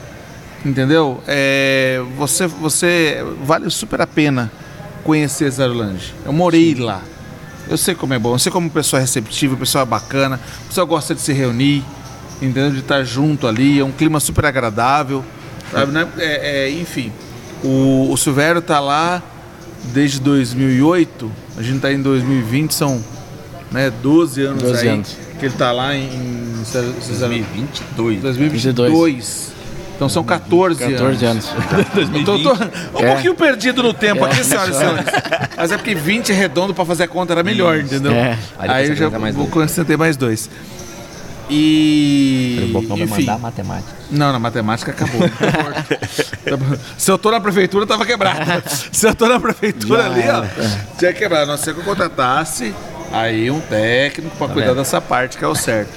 [0.66, 1.22] entendeu?
[1.28, 4.52] É, você, você vale super a pena
[5.04, 6.14] conhecer Zarulândia.
[6.26, 7.02] Eu morei lá.
[7.70, 9.86] Eu sei como é bom, eu sei como a pessoa é receptiva, a pessoa é
[9.86, 11.84] bacana, a pessoa gosta de se reunir,
[12.42, 12.72] entendeu?
[12.72, 15.24] De estar junto ali, é um clima super agradável,
[15.72, 16.08] sabe, né?
[16.18, 17.12] É, é, enfim,
[17.64, 19.24] o, o Silvério tá lá
[19.94, 23.04] desde 2008, a gente tá em 2020, são
[23.72, 25.18] né, 12 anos 12 aí anos.
[25.40, 28.22] que ele tá lá em, em Cesar- Cesar- 2022.
[28.22, 29.53] 2022.
[29.96, 31.50] Então são 14, 14 anos.
[32.16, 33.14] Eu tô, tô um É.
[33.14, 34.32] pouquinho perdido no tempo É.
[34.32, 35.06] aqui, senhoras e senhores.
[35.56, 38.12] Mas é porque 20 redondo pra fazer a conta era melhor, entendeu?
[38.12, 38.38] É.
[38.58, 39.56] Aí Aí, eu já mais vou dois.
[39.58, 40.50] acrescentar mais dois.
[41.50, 42.70] E.
[42.72, 43.22] Bocão vai enfim.
[43.22, 43.92] mandar matemática.
[44.10, 45.22] Não, na matemática acabou.
[45.30, 46.78] Tá.
[46.98, 48.64] Se eu tô na prefeitura, tava quebrado.
[48.92, 50.44] Se eu tô na prefeitura ali, ó,
[50.98, 51.44] tinha quebrado.
[51.52, 52.74] A não ser que eu contratasse
[53.12, 54.78] aí um técnico pra cuidar vendo?
[54.78, 55.92] dessa parte, que é o certo.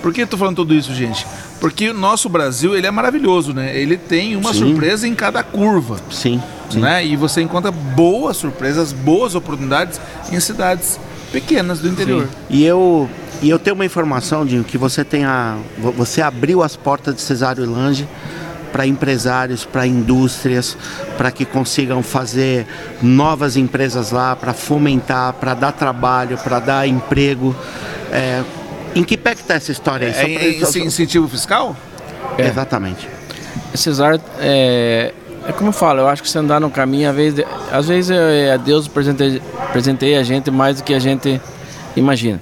[0.00, 1.26] Por que eu tô falando tudo isso, gente?
[1.62, 3.74] Porque o nosso Brasil, ele é maravilhoso, né?
[3.78, 4.58] Ele tem uma Sim.
[4.66, 5.96] surpresa em cada curva.
[6.10, 6.80] Sim, sim.
[6.80, 7.06] Né?
[7.06, 10.00] E você encontra boas surpresas, boas oportunidades
[10.32, 10.98] em cidades
[11.30, 12.28] pequenas do interior.
[12.50, 13.08] E eu,
[13.40, 17.14] e eu tenho uma informação, Dinho, que você tem a, vo- você abriu as portas
[17.14, 18.08] de Cesário Lange
[18.72, 20.76] para empresários, para indústrias,
[21.16, 22.66] para que consigam fazer
[23.00, 27.54] novas empresas lá, para fomentar, para dar trabalho, para dar emprego.
[28.10, 28.42] É,
[28.94, 30.36] em que pé que está essa história aí?
[30.36, 31.76] É, é só- esse incentivo fiscal?
[32.38, 32.46] É.
[32.46, 33.08] Exatamente.
[33.74, 35.12] Cesar, é,
[35.46, 38.10] é como eu falo, eu acho que você andar no caminho, às vezes, às vezes
[38.10, 39.40] é, Deus presenteia,
[39.72, 41.40] presenteia a gente mais do que a gente
[41.96, 42.40] imagina.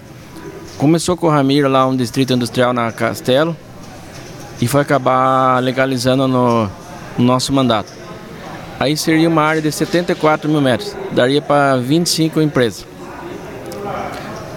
[0.77, 3.57] Começou com o Ramiro lá, um distrito industrial na Castelo,
[4.61, 6.65] e foi acabar legalizando no,
[7.19, 7.93] no nosso mandato.
[8.79, 12.87] Aí seria uma área de 74 mil metros, daria para 25 empresas.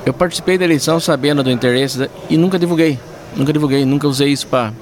[0.06, 2.99] Eu participei da eleição sabendo do interesse da- e nunca divulguei.
[3.36, 4.74] Nunca divulguei, nunca usei isso para.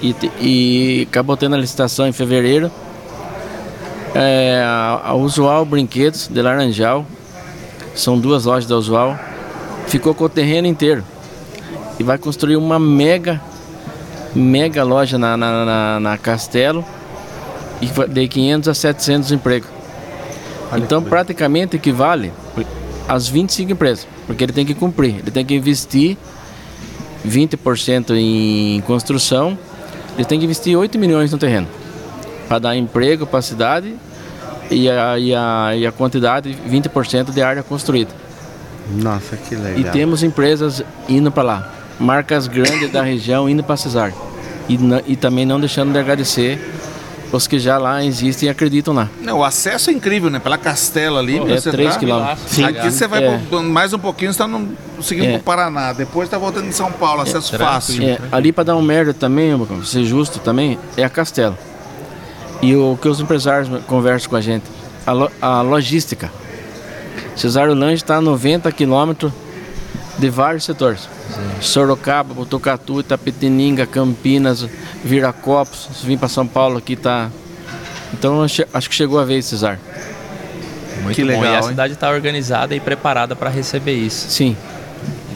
[0.00, 2.70] E, e acabou tendo a licitação em fevereiro.
[4.14, 7.06] É, a, a Usual Brinquedos de Laranjal,
[7.94, 9.18] são duas lojas da Usual,
[9.86, 11.04] ficou com o terreno inteiro.
[11.98, 13.40] E vai construir uma mega,
[14.34, 16.84] mega loja na, na, na, na Castelo
[17.80, 19.68] e de 500 a 700 empregos.
[20.76, 22.32] então praticamente equivale
[23.08, 26.16] às 25 empresas, porque ele tem que cumprir, ele tem que investir
[27.28, 29.58] 20% em construção,
[30.16, 31.68] ele tem que investir 8 milhões no terreno
[32.48, 33.94] para dar emprego para a cidade
[34.70, 38.10] e a, e, a, e a quantidade 20% de área construída.
[38.90, 39.78] Nossa, que legal.
[39.78, 44.14] E temos empresas indo para lá, marcas grandes da região indo para Cesar.
[44.66, 46.58] E, e também não deixando de agradecer
[47.32, 49.08] os que já lá existem e acreditam lá.
[49.20, 50.38] Não, o acesso é incrível, né?
[50.38, 51.38] Pela Castela ali.
[51.38, 51.98] É pra você 3 entrar.
[52.00, 52.50] quilômetros.
[52.52, 52.64] Sim.
[52.64, 53.38] Aqui você vai É.
[53.48, 54.68] pro- mais um pouquinho, você tá no,
[55.02, 55.32] seguindo É.
[55.32, 55.92] pro Paraná.
[55.94, 57.72] Depois tá voltando em São Paulo, acesso tranquilo.
[57.72, 58.04] fácil.
[58.04, 61.56] É, ali para dar um merda também, pra ser justo também, é a Castelo.
[62.60, 64.64] E o que os empresários conversam com a gente,
[65.06, 66.30] a, lo- a logística.
[67.34, 69.32] Cesário Lange está a 90 quilômetros
[70.18, 71.08] de vários setores.
[71.60, 74.66] Sorocaba, Botucatu, Itapetininga, Campinas,
[75.04, 77.30] Viracopos, vir para São Paulo aqui tá.
[78.12, 79.78] Então acho que chegou a vez, Cesar.
[81.02, 81.28] Muito Que bom.
[81.30, 81.68] legal, E a hein?
[81.68, 84.30] cidade está organizada e preparada para receber isso.
[84.30, 84.56] Sim,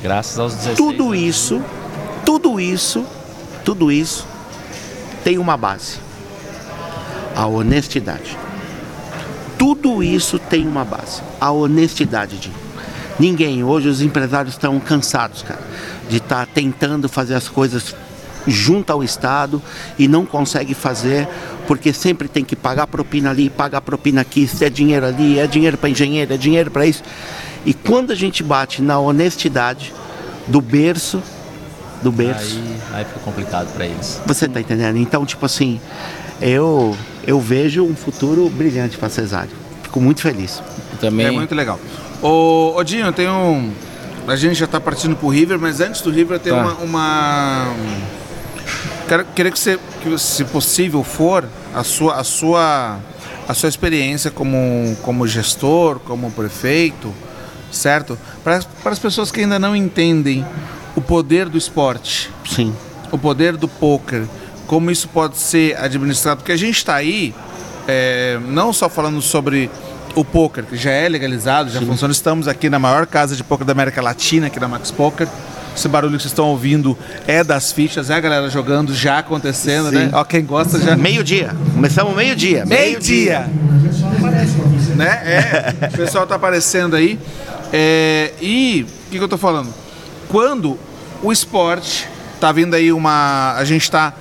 [0.02, 1.18] Graças aos 16 Tudo anos.
[1.18, 1.62] isso,
[2.24, 3.04] tudo isso,
[3.64, 4.26] tudo isso
[5.24, 5.96] tem uma base.
[7.34, 8.36] A honestidade.
[9.58, 11.22] Tudo isso tem uma base.
[11.40, 12.50] A honestidade de
[13.18, 13.62] ninguém.
[13.64, 15.60] Hoje os empresários estão cansados, cara,
[16.08, 17.94] de estar tentando fazer as coisas
[18.46, 19.60] junto ao Estado
[19.98, 21.26] e não consegue fazer
[21.66, 25.46] porque sempre tem que pagar propina ali, pagar propina aqui, se é dinheiro ali, é
[25.48, 27.02] dinheiro para engenheiro, é dinheiro para isso.
[27.64, 29.92] E quando a gente bate na honestidade
[30.46, 31.20] do berço,
[32.02, 32.60] do berço,
[32.92, 34.20] Aí, aí fica complicado para eles.
[34.24, 34.96] você tá entendendo?
[34.98, 35.80] Então, tipo assim,
[36.40, 36.96] eu
[37.26, 39.50] eu vejo um futuro brilhante para Cesário.
[39.82, 40.62] Fico muito feliz.
[40.94, 41.80] e também É muito legal.
[42.26, 43.72] Ô, ô Dinho, tem um.
[44.26, 46.60] A gente já tá partindo pro River, mas antes do River tem Tá.
[46.60, 46.72] uma.
[46.78, 47.74] uma...
[49.06, 52.98] Quero, queria que você, que, se possível for, a sua, a sua,
[53.46, 57.14] a sua experiência como, como gestor, como prefeito,
[57.70, 58.18] certo?
[58.42, 60.44] Para, para as pessoas que ainda não entendem
[60.96, 62.74] o poder do esporte, Sim.
[63.12, 64.24] o poder do poker,
[64.66, 67.32] como isso pode ser administrado, porque a gente está aí
[67.86, 69.70] é, não só falando sobre
[70.16, 73.64] o poker, que já é legalizado, já funciona, estamos aqui na maior casa de poker
[73.66, 75.28] da América Latina, aqui na Max Poker.
[75.76, 76.96] Esse barulho que vocês estão ouvindo
[77.26, 79.96] é das fichas, é a galera jogando, já acontecendo, Sim.
[79.96, 80.10] né?
[80.14, 80.96] Ó, quem gosta já.
[80.96, 81.54] Meio-dia.
[81.74, 82.64] Começamos meio-dia.
[82.64, 83.46] Meio-dia!
[84.96, 85.06] Né?
[85.24, 87.18] É, o pessoal tá aparecendo aí.
[87.72, 89.68] É, e o que, que eu tô falando?
[90.28, 90.78] Quando
[91.22, 92.08] o esporte
[92.40, 93.52] tá vindo aí uma.
[93.56, 94.14] A gente tá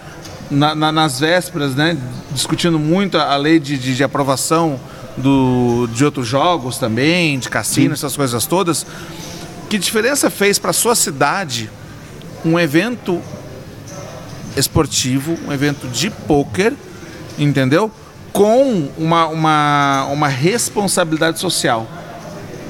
[0.51, 1.97] na- na- nas vésperas, né?
[2.31, 4.77] Discutindo muito a, a lei de, de- de aprovação
[5.17, 8.85] do, de outros jogos também, de cassino, essas coisas todas.
[9.69, 11.69] Que diferença fez para sua cidade
[12.43, 13.21] um evento
[14.55, 16.73] esportivo, um evento de pôquer,
[17.37, 17.91] entendeu?
[18.31, 21.87] Com uma, uma, uma responsabilidade social,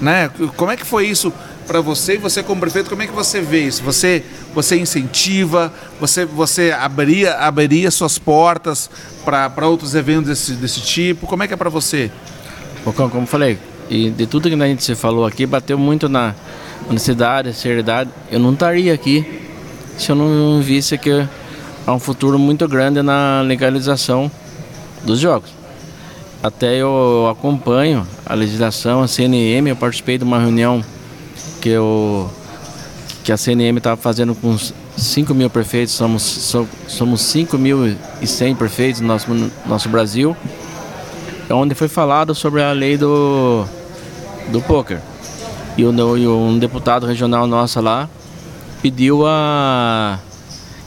[0.01, 0.29] né?
[0.55, 1.33] Como é que foi isso
[1.65, 3.83] para você e você como prefeito, como é que você vê isso?
[3.83, 4.23] Você,
[4.53, 8.89] você incentiva, você, você abriria, abriria suas portas
[9.23, 11.25] para outros eventos desse, desse tipo?
[11.25, 12.11] Como é que é para você?
[12.85, 13.57] Bocão, como eu falei,
[13.89, 16.33] e de tudo que a gente se falou aqui, bateu muito na
[16.89, 18.09] honestidade, seriedade.
[18.31, 19.41] Eu não estaria aqui
[19.97, 21.27] se eu não visse que
[21.87, 24.29] há um futuro muito grande na legalização
[25.03, 25.49] dos jogos.
[26.43, 30.83] Até eu acompanho a legislação, a CNM, eu participei de uma reunião
[31.61, 32.29] que, eu,
[33.23, 39.01] que a CNM estava fazendo com uns 5 mil prefeitos, somos, so- somos 5.100 prefeitos
[39.01, 40.37] no nosso, no nosso Brasil
[41.49, 43.65] onde foi falado sobre a lei do,
[44.51, 44.99] do poker.
[45.77, 48.09] E, o, e um deputado regional nosso lá
[48.81, 50.19] pediu a,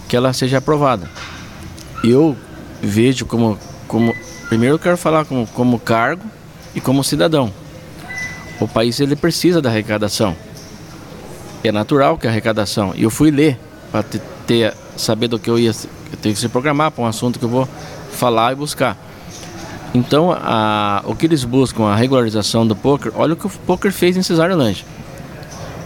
[0.08, 1.10] que ela seja aprovada.
[2.02, 2.36] Eu
[2.80, 4.14] vejo como, como
[4.48, 6.24] primeiro eu quero falar como, como cargo
[6.74, 7.52] e como cidadão.
[8.60, 10.34] O país ele precisa da arrecadação.
[11.62, 12.92] É natural que a arrecadação.
[12.96, 13.58] E eu fui ler
[13.90, 15.72] para ter, ter saber do que eu ia
[16.10, 17.68] eu tenho que se programar para um assunto que eu vou
[18.12, 18.96] falar e buscar.
[19.94, 23.92] Então, a, o que eles buscam, a regularização do poker, olha o que o poker
[23.92, 24.84] fez em Lange.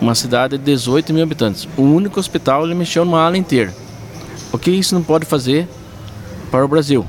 [0.00, 1.68] Uma cidade de 18 mil habitantes.
[1.76, 3.72] O único hospital ele mexeu numa ala inteira.
[4.52, 5.68] O que isso não pode fazer
[6.50, 7.06] para o Brasil?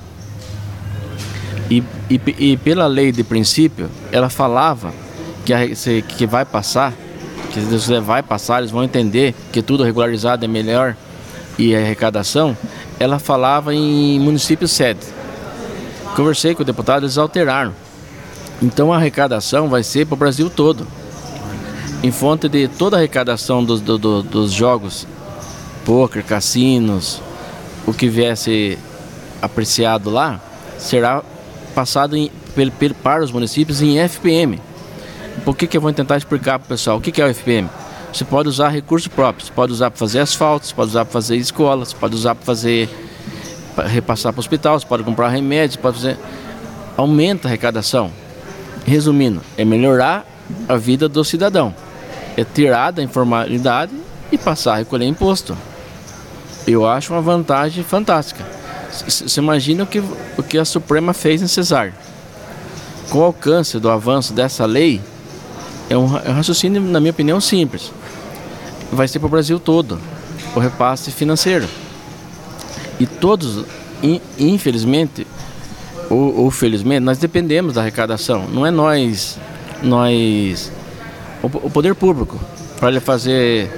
[1.69, 4.93] E, e, e pela lei de princípio, ela falava
[5.43, 5.59] que, a,
[6.07, 6.93] que vai passar,
[7.51, 10.95] que você vai passar, eles vão entender que tudo regularizado é melhor
[11.57, 12.55] e a arrecadação,
[12.99, 15.01] ela falava em município sede.
[16.15, 17.73] Conversei com o deputado, eles alteraram.
[18.61, 20.87] Então a arrecadação vai ser para o Brasil todo.
[22.03, 25.07] Em fonte de toda a arrecadação dos, do- do- dos jogos,
[25.85, 27.21] poker, cassinos,
[27.87, 28.77] o que viesse
[29.41, 30.39] apreciado lá,
[30.77, 31.23] será
[31.73, 34.61] passado em- pel- pel- para os municípios em FPM.
[35.43, 36.97] Por que, que eu vou tentar explicar para o pessoal?
[36.97, 37.69] O que, que é o FPM?
[38.13, 41.11] Você pode usar recursos próprios, você pode usar para fazer asfalto, você pode usar para
[41.13, 42.87] fazer escolas, pode usar para fazer
[43.77, 46.17] repassar para o hospital, você pode comprar remédios, pode fazer.
[46.95, 48.11] Aumenta a arrecadação.
[48.85, 50.25] Resumindo, é melhorar
[50.67, 51.73] a vida do cidadão.
[52.35, 53.93] é tirar da informalidade
[54.31, 55.55] e passar a recolher imposto.
[56.65, 58.43] Eu acho uma vantagem fantástica.
[59.07, 59.99] Você imagina o que,
[60.37, 61.93] o que a Suprema fez em Cesar.
[63.09, 64.99] Com o alcance do avanço dessa lei,
[65.89, 67.91] é um, é um raciocínio, na minha opinião, simples.
[68.91, 69.99] Vai ser para o Brasil todo
[70.55, 71.67] o repasse financeiro.
[72.99, 73.65] E todos,
[74.01, 75.25] in, infelizmente,
[76.09, 78.47] ou, ou, felizmente, nós dependemos da arrecadação.
[78.47, 79.39] Não é nós,
[79.81, 80.71] nós,
[81.41, 82.39] o, o poder público,
[82.79, 83.69] para ele fazer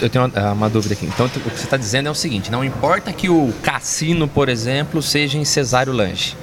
[0.00, 1.06] eu tenho uma, uma, dúvida aqui.
[1.06, 4.48] Então, o que você está dizendo é o seguinte: não importa que o cassino, por
[4.48, 6.34] exemplo, seja em Cesário Lanche.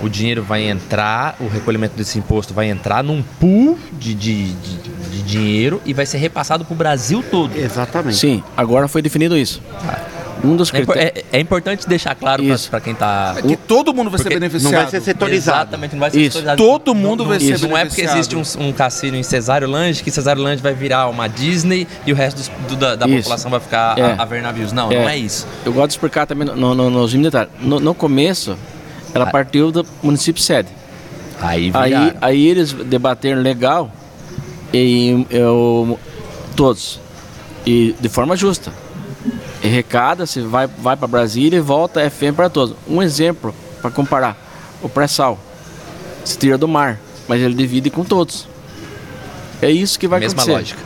[0.00, 4.76] O dinheiro vai entrar, o recolhimento desse imposto vai entrar num pool de, de, de,
[5.10, 7.56] de dinheiro e vai ser repassado para o Brasil todo.
[7.56, 8.16] Exatamente.
[8.16, 9.62] Sim, agora foi definido isso.
[9.86, 10.21] Ah.
[10.44, 11.04] Um dos critérios...
[11.04, 13.34] é, é, é, importante deixar claro para quem está.
[13.38, 14.72] É que todo mundo vai ser beneficiado.
[14.72, 15.58] Não vai ser setorizado.
[15.58, 16.38] Exatamente, não vai ser Isso.
[16.38, 16.62] setorizado.
[16.62, 17.46] Todo mundo vai isso.
[17.46, 17.70] ser beneficiado.
[17.70, 21.08] Não é porque existe um, um cassino em Cesário Lange que Cesário Lange vai virar
[21.08, 24.02] uma Disney e o resto dos, do, da, da população vai ficar é.
[24.02, 24.72] a, a, ver navios.
[24.72, 25.14] Não, não é.
[25.14, 25.46] é isso.
[25.64, 27.52] Eu gosto de explicar também no, no, nos detalhes.
[27.60, 28.56] No, no começo,
[29.14, 29.30] ela ah.
[29.30, 30.68] partiu do município sede.
[31.40, 33.90] Aí, aí, aí eles debateram legal
[34.72, 35.98] e eu,
[36.56, 37.00] todos.
[37.64, 38.72] E de forma justa
[39.62, 42.76] arrecada, se vai, vai para Brasília e volta é FM para todos.
[42.88, 44.36] Um exemplo para comparar:
[44.82, 45.38] o pré-sal
[46.24, 46.98] se tira do mar,
[47.28, 48.48] mas ele divide com todos.
[49.60, 50.58] É isso que vai Mesma acontecer.
[50.58, 50.80] lógica.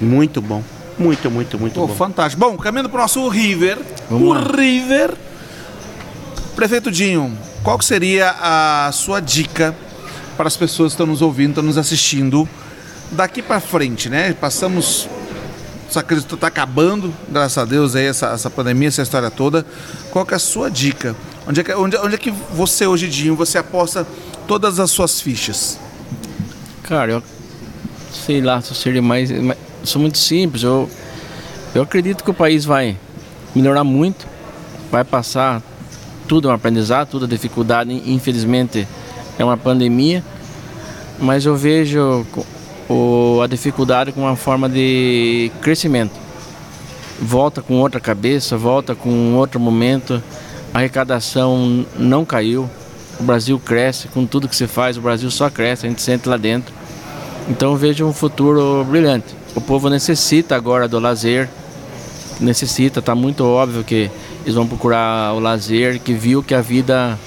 [0.00, 0.62] Muito bom.
[0.98, 1.94] Muito, muito, muito Pô, bom.
[1.94, 2.40] Fantástico.
[2.40, 3.78] Bom, caminhando para o nosso River.
[4.10, 4.40] Vamos o lá.
[4.56, 5.14] River.
[6.56, 9.74] Prefeito Dinho, qual seria a sua dica
[10.36, 12.48] para as pessoas que estão nos ouvindo, estão nos assistindo
[13.12, 14.32] daqui para frente, né?
[14.32, 15.08] Passamos
[15.90, 19.66] só que está acabando, graças a Deus, aí, essa, essa pandemia, essa história toda.
[20.10, 21.16] Qual é a sua dica?
[21.48, 24.06] Onde é que, onde, onde é que você, hoje, Dinho, você aposta
[24.46, 25.78] todas as suas fichas?
[26.84, 27.22] Cara, eu
[28.12, 29.30] sei lá se seria mais.
[29.82, 30.62] Sou muito simples.
[30.62, 30.88] Eu,
[31.74, 32.96] eu acredito que o país vai
[33.54, 34.26] melhorar muito,
[34.90, 35.60] vai passar
[36.28, 37.90] tudo é um aprendizado, tudo é dificuldade.
[38.06, 38.86] Infelizmente,
[39.36, 40.22] é uma pandemia,
[41.18, 42.24] mas eu vejo
[42.88, 42.94] o,
[43.42, 46.12] a dificuldade com uma forma de crescimento.
[47.20, 50.22] Volta com outra cabeça, volta com outro momento.
[50.72, 52.68] A arrecadação não caiu.
[53.18, 56.28] O Brasil cresce com tudo que se faz, o Brasil só cresce, a gente sente
[56.28, 56.72] lá dentro.
[57.48, 59.34] Então vejo um futuro brilhante.
[59.54, 61.48] O povo necessita agora do lazer,
[62.40, 64.10] necessita, está muito óbvio que
[64.42, 67.18] eles vão procurar o lazer, que viu que a vida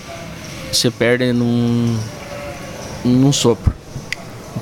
[0.72, 1.96] se perde num,
[3.04, 3.73] num sopro.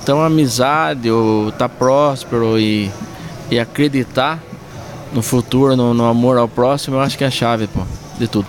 [0.02, 2.92] Então a amizade, o estar tá próspero e,
[3.50, 4.40] e acreditar
[5.14, 7.82] no futuro, no, no, amor ao próximo, eu acho que é a chave, pô,
[8.18, 8.48] de tudo.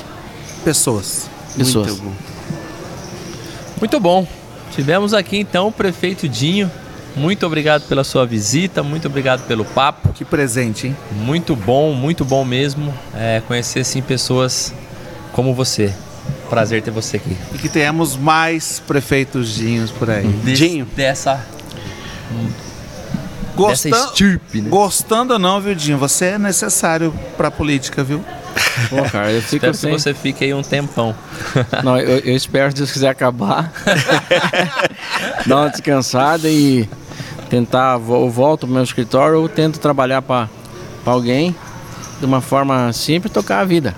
[0.65, 1.29] Pessoas.
[1.57, 1.89] Pessoas.
[1.89, 2.13] Muito bom.
[3.81, 4.27] Muito bom.
[4.75, 6.71] Tivemos aqui então o prefeito Dinho.
[7.15, 10.11] Muito obrigado pela sua visita, muito obrigado pelo papo.
[10.15, 10.97] Que presente, hein?
[11.11, 14.73] Muito bom, muito bom mesmo é, conhecer sim pessoas
[15.33, 15.93] como você.
[16.53, 17.35] Prazer ter você aqui.
[17.55, 20.29] E que tenhamos mais prefeitos Dinhos por aí.
[20.29, 20.87] Des, Dinho.
[20.95, 21.43] Dessa.
[23.57, 24.69] Gostando, dessa estirpe, né?
[24.69, 25.97] Gostando ou não, viu, Dinho?
[25.97, 28.23] Você é necessário pra política, viu?
[28.91, 29.87] Pô, cara, eu fico espero assim...
[29.89, 31.17] que você fique aí um tempão.
[31.83, 33.73] Não, eu, eu espero, se Deus quiser acabar,
[35.47, 36.87] dar uma descansada e
[37.49, 40.51] tentar, eu volto pro meu escritório ou tento trabalhar para
[41.07, 41.57] alguém
[42.21, 43.97] de uma forma simples tocar a vida.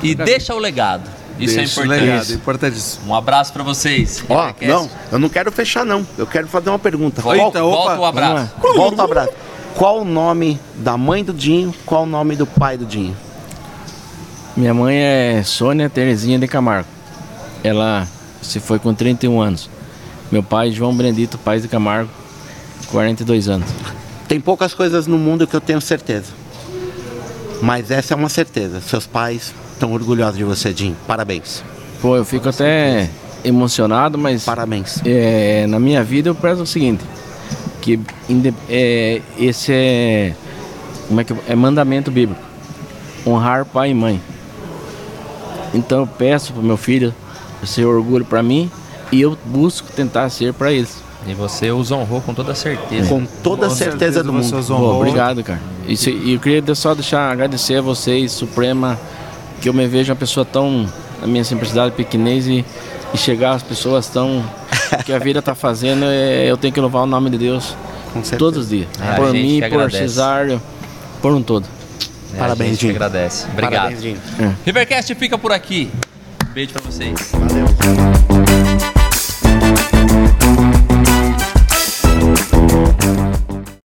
[0.00, 1.17] E deixa o legado.
[1.38, 2.32] Isso é Deixa é importante.
[2.32, 3.10] Importantíssimo.
[3.10, 4.24] Um abraço para vocês.
[4.28, 6.06] Ó, oh, não, eu não quero fechar não.
[6.16, 7.22] Eu quero fazer uma pergunta.
[7.22, 8.50] Volta, volta o abraço.
[8.60, 9.32] Volta o abraço.
[9.74, 11.72] Qual o nome da mãe do Dinho?
[11.86, 13.16] Qual o nome do pai do Dinho?
[14.56, 16.88] Minha mãe é Sônia Terezinha de Camargo.
[17.62, 18.08] Ela
[18.42, 19.70] se foi com 31 anos.
[20.32, 22.10] Meu pai, João Brendito Paz de Camargo,
[22.90, 23.68] 42 anos.
[24.26, 26.32] Tem poucas coisas no mundo que eu tenho certeza.
[27.60, 28.80] Mas essa é uma certeza.
[28.80, 30.96] Seus pais estão orgulhosos de você, Jim.
[31.06, 31.62] Parabéns.
[32.00, 33.10] Pô, eu fico até
[33.44, 34.44] emocionado, mas.
[34.44, 35.00] Parabéns.
[35.04, 37.04] É, na minha vida eu prezo o seguinte:
[37.80, 37.98] que
[38.68, 40.34] é, esse é.
[41.08, 42.40] Como é que é mandamento bíblico?
[43.26, 44.20] Honrar pai e mãe.
[45.74, 47.14] Então eu peço pro meu filho
[47.64, 48.70] ser orgulho para mim
[49.10, 51.07] e eu busco tentar ser para eles.
[51.28, 53.08] E você os honrou com toda certeza.
[53.08, 54.66] Com toda a certeza, certeza do mundo.
[54.66, 55.60] Pô, obrigado, cara.
[55.86, 58.98] E eu queria só deixar agradecer a vocês, Suprema,
[59.60, 60.86] que eu me vejo uma pessoa tão,
[61.20, 62.64] na minha simplicidade, pequenez e,
[63.12, 64.42] e chegar às pessoas tão.
[65.04, 67.76] que a vida está fazendo, é, eu tenho que louvar o nome de Deus
[68.38, 68.88] todos os dias.
[69.00, 70.60] É, por mim, por Cesário,
[71.20, 71.66] por um todo.
[72.34, 72.90] É, Parabéns, Jim.
[72.90, 73.46] agradece.
[73.52, 73.72] Obrigado.
[73.72, 74.16] Parabéns, Jim.
[74.38, 74.52] É.
[74.64, 75.90] Rivercast fica por aqui.
[76.52, 77.32] Beijo para vocês.
[77.32, 78.27] Valeu.